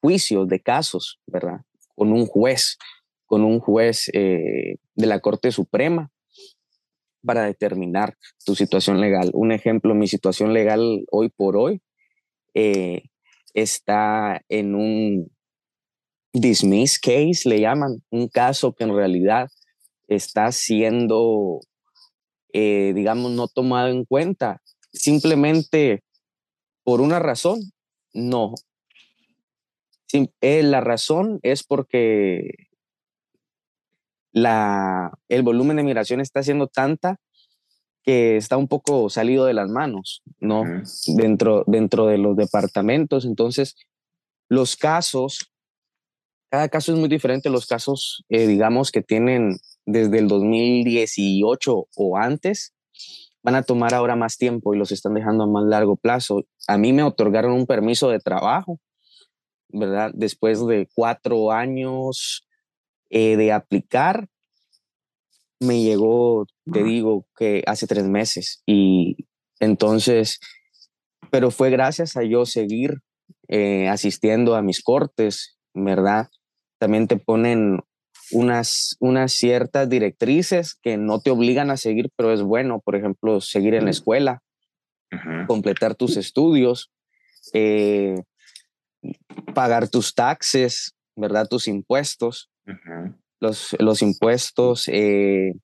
juicios, 0.00 0.46
de 0.46 0.60
casos, 0.60 1.18
¿verdad? 1.26 1.62
Con 1.96 2.12
un 2.12 2.26
juez, 2.26 2.78
con 3.26 3.42
un 3.42 3.58
juez 3.58 4.08
eh, 4.12 4.76
de 4.94 5.06
la 5.06 5.18
Corte 5.18 5.50
Suprema 5.50 6.12
para 7.24 7.44
determinar 7.44 8.16
tu 8.44 8.54
situación 8.54 9.00
legal. 9.00 9.30
Un 9.32 9.52
ejemplo, 9.52 9.94
mi 9.94 10.06
situación 10.08 10.52
legal 10.52 11.04
hoy 11.10 11.30
por 11.30 11.56
hoy 11.56 11.80
eh, 12.54 13.02
está 13.54 14.42
en 14.48 14.74
un 14.74 15.30
dismiss 16.32 16.98
case, 16.98 17.48
le 17.48 17.60
llaman, 17.60 18.02
un 18.10 18.28
caso 18.28 18.74
que 18.74 18.84
en 18.84 18.94
realidad 18.94 19.48
está 20.08 20.50
siendo, 20.52 21.60
eh, 22.52 22.92
digamos, 22.94 23.32
no 23.32 23.48
tomado 23.48 23.88
en 23.88 24.04
cuenta. 24.04 24.60
Simplemente 24.92 26.02
por 26.82 27.00
una 27.00 27.18
razón, 27.18 27.60
no, 28.12 28.54
eh, 30.12 30.62
la 30.62 30.80
razón 30.80 31.40
es 31.42 31.64
porque 31.64 32.68
la, 34.34 35.12
el 35.28 35.42
volumen 35.42 35.76
de 35.76 35.82
migración 35.82 36.20
está 36.20 36.42
siendo 36.42 36.66
tanta 36.66 37.18
que 38.02 38.36
está 38.36 38.58
un 38.58 38.68
poco 38.68 39.08
salido 39.08 39.46
de 39.46 39.54
las 39.54 39.70
manos, 39.70 40.22
¿no? 40.38 40.64
dentro, 41.16 41.64
dentro 41.66 42.06
de 42.06 42.18
los 42.18 42.36
departamentos. 42.36 43.24
Entonces, 43.24 43.76
los 44.50 44.76
casos, 44.76 45.50
cada 46.50 46.68
caso 46.68 46.92
es 46.92 46.98
muy 46.98 47.08
diferente. 47.08 47.48
Los 47.48 47.66
casos, 47.66 48.24
eh, 48.28 48.46
digamos, 48.46 48.92
que 48.92 49.00
tienen 49.00 49.56
desde 49.86 50.18
el 50.18 50.28
2018 50.28 51.88
o 51.96 52.16
antes, 52.18 52.74
van 53.42 53.54
a 53.54 53.62
tomar 53.62 53.94
ahora 53.94 54.16
más 54.16 54.36
tiempo 54.36 54.74
y 54.74 54.78
los 54.78 54.92
están 54.92 55.14
dejando 55.14 55.44
a 55.44 55.46
más 55.46 55.64
largo 55.64 55.96
plazo. 55.96 56.44
A 56.66 56.76
mí 56.76 56.92
me 56.92 57.02
otorgaron 57.02 57.52
un 57.52 57.66
permiso 57.66 58.10
de 58.10 58.18
trabajo 58.18 58.80
¿verdad? 59.74 60.12
Después 60.14 60.64
de 60.66 60.88
cuatro 60.94 61.50
años 61.50 62.46
eh, 63.10 63.36
de 63.36 63.52
aplicar, 63.52 64.28
me 65.60 65.82
llegó, 65.82 66.46
te 66.72 66.82
digo, 66.82 67.26
que 67.36 67.62
hace 67.66 67.86
tres 67.86 68.04
meses. 68.04 68.62
Y 68.66 69.26
entonces, 69.60 70.40
pero 71.30 71.50
fue 71.50 71.70
gracias 71.70 72.16
a 72.16 72.22
yo 72.22 72.44
seguir 72.46 73.00
eh, 73.48 73.88
asistiendo 73.88 74.56
a 74.56 74.62
mis 74.62 74.82
cortes, 74.82 75.58
¿verdad? 75.74 76.28
También 76.78 77.06
te 77.06 77.16
ponen 77.16 77.80
unas, 78.30 78.96
unas 79.00 79.32
ciertas 79.32 79.88
directrices 79.88 80.74
que 80.82 80.96
no 80.96 81.20
te 81.20 81.30
obligan 81.30 81.70
a 81.70 81.76
seguir, 81.76 82.10
pero 82.16 82.32
es 82.32 82.42
bueno, 82.42 82.80
por 82.80 82.96
ejemplo, 82.96 83.40
seguir 83.40 83.74
en 83.74 83.84
la 83.84 83.90
escuela, 83.90 84.42
completar 85.46 85.94
tus 85.94 86.16
estudios, 86.16 86.90
eh, 87.52 88.16
pagar 89.54 89.88
tus 89.88 90.14
taxes, 90.14 90.94
¿verdad? 91.16 91.46
Tus 91.48 91.68
impuestos. 91.68 92.50
Los, 93.40 93.76
los, 93.78 94.02
impuestos, 94.02 94.88
eh, 94.88 95.54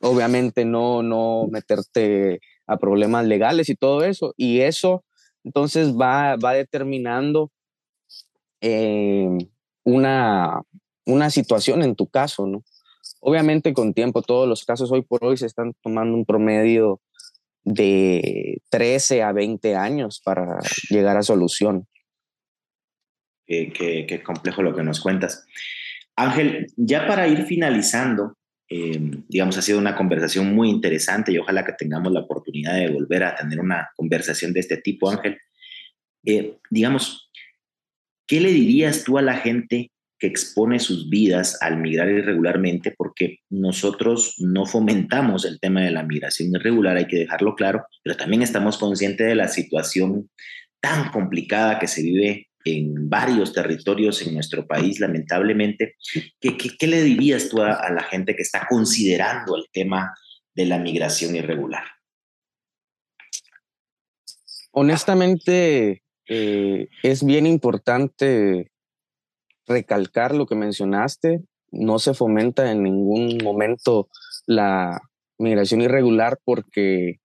obviamente 0.00 0.64
no, 0.64 1.02
no 1.02 1.48
meterte 1.50 2.40
a 2.66 2.76
problemas 2.76 3.26
legales 3.26 3.68
y 3.68 3.74
todo 3.74 4.04
eso. 4.04 4.34
Y 4.36 4.60
eso 4.60 5.04
entonces 5.44 5.94
va, 5.94 6.36
va 6.36 6.52
determinando 6.52 7.50
eh, 8.60 9.28
una, 9.84 10.62
una 11.06 11.30
situación 11.30 11.82
en 11.82 11.94
tu 11.94 12.08
caso, 12.08 12.46
¿no? 12.46 12.64
Obviamente 13.20 13.72
con 13.72 13.94
tiempo, 13.94 14.22
todos 14.22 14.48
los 14.48 14.64
casos 14.64 14.92
hoy 14.92 15.02
por 15.02 15.24
hoy 15.24 15.36
se 15.36 15.46
están 15.46 15.72
tomando 15.82 16.16
un 16.16 16.24
promedio 16.24 17.00
de 17.64 18.60
13 18.70 19.22
a 19.22 19.32
20 19.32 19.74
años 19.76 20.20
para 20.24 20.58
llegar 20.90 21.16
a 21.16 21.22
solución. 21.22 21.86
Qué, 23.48 24.22
complejo 24.22 24.62
lo 24.62 24.76
que 24.76 24.82
nos 24.82 25.00
cuentas. 25.00 25.46
Ángel, 26.16 26.66
ya 26.76 27.06
para 27.06 27.26
ir 27.28 27.44
finalizando, 27.44 28.36
em, 28.68 29.24
digamos, 29.26 29.56
ha 29.56 29.62
sido 29.62 29.78
una 29.78 29.96
conversación 29.96 30.54
muy 30.54 30.68
interesante 30.68 31.32
y 31.32 31.38
ojalá 31.38 31.64
que 31.64 31.72
tengamos 31.72 32.12
la 32.12 32.20
oportunidad 32.20 32.74
de 32.74 32.90
volver 32.90 33.24
a 33.24 33.34
tener 33.34 33.58
una 33.58 33.88
conversación 33.96 34.52
de 34.52 34.60
este 34.60 34.76
tipo, 34.76 35.10
Ángel. 35.10 35.38
Eh, 36.26 36.58
digamos, 36.68 37.30
¿qué 38.26 38.40
le 38.40 38.52
dirías 38.52 39.04
tú 39.04 39.16
a 39.16 39.22
la 39.22 39.36
gente 39.38 39.92
que 40.18 40.26
expone 40.26 40.80
sus 40.80 41.08
vidas 41.08 41.56
al 41.62 41.78
migrar 41.78 42.10
irregularmente, 42.10 42.90
porque 42.90 43.38
nosotros 43.48 44.34
no 44.38 44.66
fomentamos 44.66 45.44
el 45.44 45.60
tema 45.60 45.82
de 45.82 45.92
la 45.92 46.02
migración 46.02 46.50
irregular, 46.54 46.96
hay 46.96 47.06
que 47.06 47.20
dejarlo 47.20 47.54
claro, 47.54 47.84
pero 48.02 48.16
también 48.16 48.42
estamos 48.42 48.78
conscientes 48.78 49.26
de 49.26 49.36
la 49.36 49.48
situación 49.48 50.28
tan 50.80 51.10
complicada 51.12 51.78
que 51.78 51.86
se 51.86 52.02
vive 52.02 52.47
en 52.76 53.08
varios 53.08 53.52
territorios 53.52 54.20
en 54.26 54.34
nuestro 54.34 54.66
país, 54.66 55.00
lamentablemente. 55.00 55.96
¿Qué, 56.40 56.56
qué, 56.56 56.86
le 56.86 57.02
dirías 57.02 57.48
tú 57.48 57.62
a, 57.62 57.90
la 57.90 58.02
gente 58.02 58.34
que 58.34 58.42
está 58.42 58.66
considerando 58.68 59.56
el 59.56 59.64
tema 59.72 60.14
de 60.54 60.66
la 60.66 60.78
migración 60.78 61.36
irregular? 61.36 61.84
Honestamente, 64.72 66.02
eh, 66.26 66.88
es 67.02 67.24
bien 67.24 67.46
importante 67.46 68.70
recalcar 69.66 70.34
lo 70.34 70.46
que 70.46 70.54
mencionaste, 70.54 71.42
no 71.70 71.98
se 71.98 72.14
fomenta 72.14 72.70
en 72.70 72.82
ningún 72.82 73.38
momento 73.42 74.08
la 74.46 75.00
migración 75.38 75.82
irregular 75.82 76.38
porque 76.44 77.20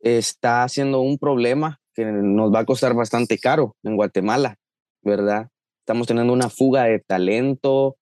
está 0.00 0.68
siendo 0.68 1.00
un 1.00 1.18
problema 1.18 1.79
que 1.94 2.04
nos 2.04 2.52
va 2.52 2.60
a 2.60 2.64
costar 2.64 2.94
bastante 2.94 3.38
caro 3.38 3.76
en 3.82 3.96
Guatemala, 3.96 4.56
¿verdad? 5.02 5.48
Estamos 5.80 6.06
teniendo 6.06 6.32
una 6.32 6.50
fuga 6.50 6.84
de 6.84 7.00
talento 7.00 7.96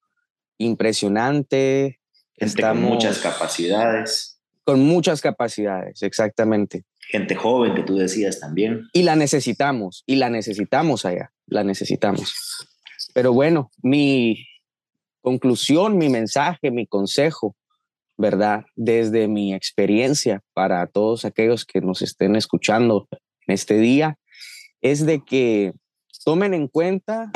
impresionante. 0.59 2.01
Estamos 2.37 2.85
con 2.85 2.92
muchas 2.94 3.18
capacidades. 3.18 4.40
Con 4.64 4.81
muchas 4.81 5.20
capacidades, 5.20 6.03
exactamente. 6.03 6.85
Gente 7.01 7.35
joven 7.35 7.74
que 7.74 7.83
tú 7.83 7.96
decías 7.96 8.38
también. 8.38 8.87
Y 8.92 9.03
la 9.03 9.16
necesitamos, 9.16 10.03
y 10.05 10.16
la 10.16 10.29
necesitamos 10.29 11.07
allá, 11.07 11.33
la 11.46 11.64
necesitamos. 11.64 12.68
Pero 13.14 13.33
bueno, 13.33 13.70
mi 13.83 14.46
conclusión, 15.22 15.96
mi 15.96 16.11
mensaje, 16.11 16.70
mi 16.70 16.87
consejo, 16.87 17.57
¿verdad? 18.18 18.66
Desde 18.77 19.29
mi 19.29 19.55
experiencia 19.55 20.42
para 20.53 20.87
todos 20.87 21.24
aquellos 21.24 21.64
que 21.64 21.81
nos 21.81 22.03
estén 22.03 22.37
escuchando 22.37 23.09
en 23.49 23.55
este 23.55 23.79
día, 23.79 24.19
es 24.81 25.05
de 25.05 25.25
que 25.25 25.73
tomen 26.25 26.55
en 26.55 26.69
cuenta 26.69 27.33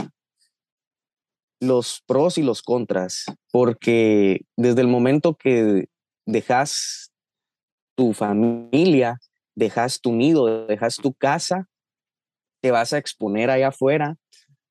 los 1.60 2.02
pros 2.06 2.38
y 2.38 2.42
los 2.42 2.62
contras, 2.62 3.24
porque 3.50 4.42
desde 4.56 4.82
el 4.82 4.88
momento 4.88 5.34
que 5.34 5.86
dejas 6.26 7.12
tu 7.96 8.12
familia, 8.12 9.18
dejas 9.54 10.00
tu 10.00 10.12
nido, 10.12 10.66
dejas 10.66 10.96
tu 10.96 11.14
casa, 11.14 11.68
te 12.60 12.70
vas 12.70 12.92
a 12.92 12.98
exponer 12.98 13.50
allá 13.50 13.68
afuera 13.68 14.16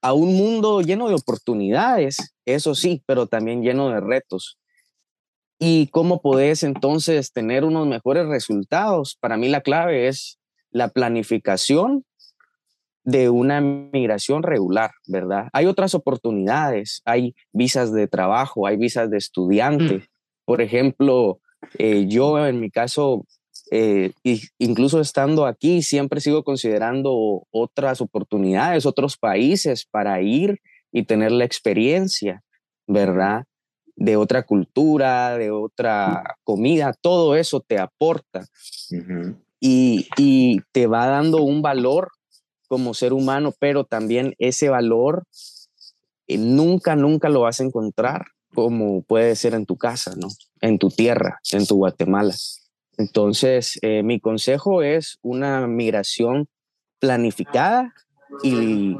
a 0.02 0.14
un 0.14 0.36
mundo 0.36 0.82
lleno 0.82 1.08
de 1.08 1.16
oportunidades, 1.16 2.34
eso 2.46 2.74
sí, 2.76 3.04
pero 3.06 3.28
también 3.28 3.62
lleno 3.62 3.90
de 3.90 4.00
retos. 4.00 4.58
¿Y 5.60 5.88
cómo 5.88 6.22
puedes 6.22 6.64
entonces 6.64 7.32
tener 7.32 7.64
unos 7.64 7.86
mejores 7.88 8.28
resultados? 8.28 9.16
Para 9.20 9.38
mí 9.38 9.48
la 9.48 9.62
clave 9.62 10.08
es 10.08 10.41
la 10.72 10.90
planificación 10.90 12.06
de 13.04 13.30
una 13.30 13.62
migración 13.62 14.44
regular, 14.44 14.92
¿verdad? 15.08 15.48
Hay 15.54 15.66
otras 15.66 15.96
oportunidades, 15.96 17.02
hay 17.06 17.36
visas 17.52 17.92
de 17.92 18.08
trabajo, 18.08 18.68
hay 18.68 18.78
visas 18.78 19.10
de 19.10 19.18
estudiante. 19.18 19.98
Mm. 19.98 20.04
Por 20.46 20.62
ejemplo, 20.62 21.40
eh, 21.78 22.06
yo 22.08 22.46
en 22.46 22.60
mi 22.60 22.70
caso 22.70 23.26
eh, 23.74 24.12
incluso 24.58 25.00
estando 25.00 25.46
aquí, 25.46 25.82
siempre 25.82 26.20
sigo 26.20 26.44
considerando 26.44 27.48
otras 27.52 28.02
oportunidades, 28.02 28.86
otros 28.86 29.18
países 29.18 29.86
para 29.86 30.22
ir 30.22 30.60
y 30.92 31.04
tener 31.04 31.32
la 31.32 31.46
experiencia, 31.46 32.44
¿verdad? 32.86 33.46
De 33.96 34.18
otra 34.18 34.44
cultura, 34.44 35.38
de 35.38 35.52
otra 35.52 36.36
comida, 36.44 36.94
todo 37.02 37.36
eso 37.36 37.62
te 37.62 37.80
aporta 37.80 38.46
y, 39.62 40.62
te 40.72 40.88
va 40.88 41.08
dando 41.08 41.44
un 41.44 41.62
valor 41.62 42.10
como 42.68 42.94
ser 42.94 43.14
humano, 43.14 43.54
pero 43.60 43.84
también 43.84 44.34
ese 44.40 44.70
valor 44.70 45.24
eh, 46.28 46.38
nunca, 46.38 46.96
nunca 46.96 47.30
lo 47.30 47.42
vas 47.42 47.60
a 47.60 47.64
encontrar 47.64 48.26
como 48.54 49.04
puede 49.04 49.36
ser 49.36 49.54
en 49.54 49.66
tu 49.66 49.78
casa, 49.78 50.14
¿no? 50.18 50.28
En 50.60 50.78
tu 50.78 50.90
tierra, 50.90 51.40
en 51.52 51.66
tu 51.66 51.76
Guatemala. 51.76 52.34
Entonces, 52.98 53.80
eh, 53.82 54.04
mi 54.04 54.20
consejo 54.20 54.82
es 54.82 55.20
una 55.22 55.68
migración 55.68 56.48
planificada 57.00 57.94
y 58.44 58.96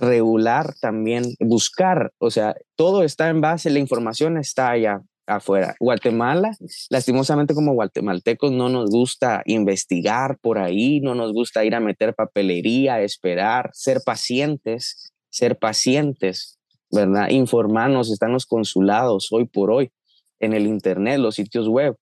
regular 0.00 0.74
también, 0.80 1.34
buscar, 1.40 2.12
o 2.18 2.30
sea, 2.30 2.56
todo 2.76 3.02
está 3.02 3.28
en 3.28 3.40
base, 3.40 3.70
la 3.70 3.78
información 3.78 4.36
está 4.36 4.70
allá 4.70 5.02
afuera. 5.28 5.76
Guatemala, 5.78 6.50
lastimosamente 6.90 7.54
como 7.54 7.74
guatemaltecos 7.74 8.50
no 8.50 8.68
nos 8.68 8.90
gusta 8.90 9.42
investigar 9.44 10.38
por 10.40 10.58
ahí, 10.58 11.00
no 11.00 11.14
nos 11.14 11.32
gusta 11.32 11.64
ir 11.64 11.74
a 11.74 11.80
meter 11.80 12.14
papelería, 12.14 13.02
esperar, 13.02 13.70
ser 13.74 14.00
pacientes, 14.04 15.12
ser 15.30 15.58
pacientes, 15.58 16.58
¿verdad? 16.90 17.28
Informarnos, 17.28 18.10
están 18.10 18.32
los 18.32 18.46
consulados 18.46 19.28
hoy 19.30 19.46
por 19.46 19.70
hoy 19.70 19.92
en 20.40 20.54
el 20.54 20.66
Internet, 20.66 21.18
los 21.18 21.34
sitios 21.34 21.68
web. 21.68 21.96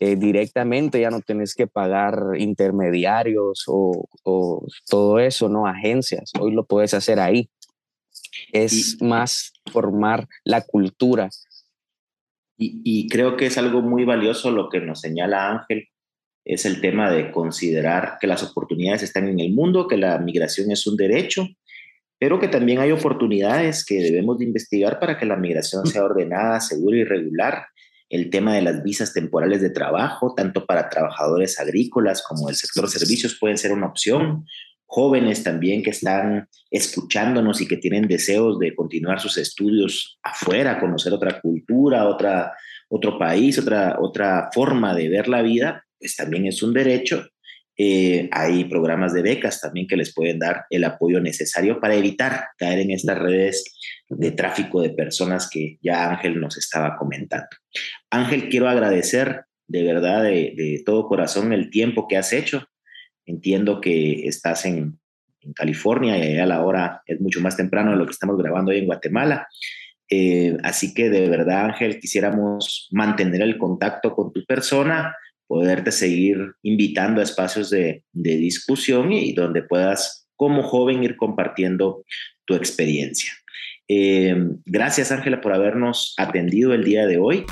Eh, 0.00 0.16
directamente, 0.16 1.00
ya 1.00 1.10
no 1.10 1.20
tenés 1.20 1.54
que 1.54 1.66
pagar 1.66 2.18
intermediarios 2.36 3.64
o, 3.68 4.06
todo 4.88 5.18
eso, 5.18 5.48
¿no? 5.48 5.66
Agencias, 5.66 6.32
hoy 6.38 6.52
lo 6.52 6.66
puedes 6.66 6.92
hacer 6.94 7.20
ahí. 7.20 7.48
Es 8.52 9.00
más 9.00 9.52
formar 9.72 10.28
la 10.44 10.60
cultura. 10.60 11.30
Y, 12.58 13.08
creo 13.08 13.36
que 13.36 13.46
es 13.46 13.58
algo 13.58 13.82
muy 13.82 14.04
valioso 14.04 14.50
lo 14.50 14.70
que 14.70 14.80
nos 14.80 15.02
señala 15.02 15.50
Ángel, 15.50 15.88
es 16.44 16.64
el 16.64 16.80
tema 16.80 17.10
de 17.10 17.30
considerar 17.30 18.16
que 18.20 18.26
las 18.26 18.42
oportunidades 18.42 19.02
están 19.02 19.28
en 19.28 19.40
el 19.40 19.52
mundo, 19.52 19.88
que 19.88 19.96
la 19.96 20.18
migración 20.18 20.70
es 20.70 20.86
un 20.86 20.96
derecho, 20.96 21.46
pero 22.18 22.38
que 22.38 22.48
también 22.48 22.78
hay 22.78 22.92
oportunidades 22.92 23.84
que 23.84 24.00
debemos 24.00 24.38
de 24.38 24.46
investigar 24.46 24.98
para 24.98 25.18
que 25.18 25.26
la 25.26 25.36
migración 25.36 25.86
sea 25.86 26.04
ordenada, 26.04 26.60
segura 26.60 26.96
y 26.96 27.04
regular 27.04 27.66
el 28.08 28.30
tema 28.30 28.54
de 28.54 28.62
las 28.62 28.82
visas 28.82 29.12
temporales 29.12 29.60
de 29.60 29.70
trabajo, 29.70 30.34
tanto 30.34 30.64
para 30.64 30.88
trabajadores 30.88 31.58
agrícolas 31.58 32.22
como 32.22 32.46
del 32.46 32.56
sector 32.56 32.88
servicios, 32.88 33.36
pueden 33.38 33.58
ser 33.58 33.72
una 33.72 33.86
opción. 33.86 34.46
Jóvenes 34.86 35.42
también 35.42 35.82
que 35.82 35.90
están 35.90 36.48
escuchándonos 36.70 37.60
y 37.60 37.68
que 37.68 37.76
tienen 37.76 38.06
deseos 38.06 38.58
de 38.58 38.74
continuar 38.74 39.20
sus 39.20 39.36
estudios 39.36 40.18
afuera, 40.22 40.78
conocer 40.80 41.12
otra 41.12 41.40
cultura, 41.40 42.08
otra, 42.08 42.52
otro 42.88 43.18
país, 43.18 43.58
otra, 43.58 43.98
otra 44.00 44.48
forma 44.52 44.94
de 44.94 45.08
ver 45.08 45.28
la 45.28 45.42
vida, 45.42 45.84
pues 45.98 46.16
también 46.16 46.46
es 46.46 46.62
un 46.62 46.72
derecho 46.72 47.26
eh, 47.78 48.30
hay 48.32 48.64
programas 48.64 49.12
de 49.12 49.20
becas 49.20 49.60
también 49.60 49.86
que 49.86 49.96
les 49.96 50.14
pueden 50.14 50.38
dar 50.38 50.64
el 50.70 50.84
apoyo 50.84 51.20
necesario 51.20 51.78
para 51.78 51.94
evitar 51.94 52.46
caer 52.56 52.78
en 52.78 52.90
estas 52.90 53.18
redes 53.18 53.76
de 54.08 54.30
tráfico 54.30 54.80
de 54.80 54.90
personas 54.90 55.48
que 55.50 55.78
ya 55.82 56.10
Ángel 56.10 56.40
nos 56.40 56.56
estaba 56.56 56.96
comentando. 56.96 57.48
Ángel, 58.10 58.48
quiero 58.48 58.68
agradecer 58.68 59.44
de 59.68 59.82
verdad, 59.82 60.22
de, 60.22 60.82
todo 60.86 61.08
corazón, 61.08 61.52
el 61.52 61.70
tiempo 61.70 62.06
que 62.08 62.16
has 62.16 62.32
hecho. 62.32 62.68
Entiendo 63.26 63.80
que 63.80 64.26
estás 64.26 64.64
en, 64.64 64.98
California 65.54 66.18
y 66.18 66.38
a 66.38 66.44
la 66.44 66.64
hora 66.64 67.02
es 67.06 67.20
mucho 67.20 67.40
más 67.40 67.56
temprano 67.56 67.92
de 67.92 67.96
lo 67.96 68.04
que 68.04 68.10
estamos 68.10 68.36
grabando 68.36 68.72
hoy 68.72 68.78
en 68.78 68.86
Guatemala. 68.86 69.46
Eh, 70.10 70.56
así 70.64 70.92
que 70.92 71.08
de 71.08 71.28
verdad, 71.28 71.66
Ángel, 71.66 72.00
quisiéramos 72.00 72.88
mantener 72.90 73.42
el 73.42 73.56
contacto 73.56 74.12
con 74.12 74.32
tu 74.32 74.44
persona 74.44 75.14
poderte 75.46 75.92
seguir 75.92 76.38
invitando 76.62 77.20
a 77.20 77.24
espacios 77.24 77.70
de, 77.70 78.02
discusión 78.12 79.12
y 79.12 79.32
donde 79.32 79.62
puedas 79.62 80.26
como 80.34 80.62
joven 80.62 81.04
ir 81.04 81.16
compartiendo 81.16 82.04
tu 82.44 82.54
experiencia. 82.54 83.32
Eh, 83.88 84.36
gracias 84.64 85.12
Ángela 85.12 85.40
por 85.40 85.52
habernos 85.52 86.14
atendido 86.18 86.74
el 86.74 86.84
día 86.84 87.06
de 87.06 87.18
hoy. 87.18 87.44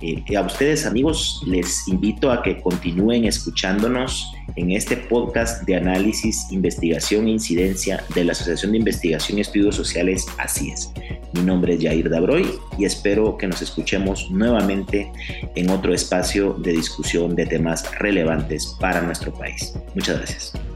Eh, 0.00 0.36
a 0.36 0.42
ustedes 0.42 0.86
amigos 0.86 1.42
les 1.46 1.86
invito 1.88 2.30
a 2.30 2.42
que 2.42 2.60
continúen 2.60 3.24
escuchándonos 3.24 4.32
en 4.56 4.72
este 4.72 4.96
podcast 4.96 5.64
de 5.64 5.76
análisis, 5.76 6.46
investigación 6.50 7.26
e 7.26 7.32
incidencia 7.32 8.04
de 8.14 8.24
la 8.24 8.32
Asociación 8.32 8.72
de 8.72 8.78
Investigación 8.78 9.38
y 9.38 9.40
Estudios 9.42 9.76
Sociales 9.76 10.26
Así 10.38 10.70
es. 10.70 10.92
Mi 11.32 11.42
nombre 11.42 11.74
es 11.74 11.82
Jair 11.82 12.10
Dabroy 12.10 12.46
y 12.78 12.84
espero 12.84 13.36
que 13.36 13.46
nos 13.46 13.62
escuchemos 13.62 14.30
nuevamente 14.30 15.10
en 15.54 15.70
otro 15.70 15.94
espacio 15.94 16.54
de 16.54 16.72
discusión 16.72 17.34
de 17.34 17.46
temas 17.46 17.90
relevantes 17.98 18.76
para 18.80 19.00
nuestro 19.00 19.32
país. 19.32 19.74
Muchas 19.94 20.18
gracias. 20.18 20.73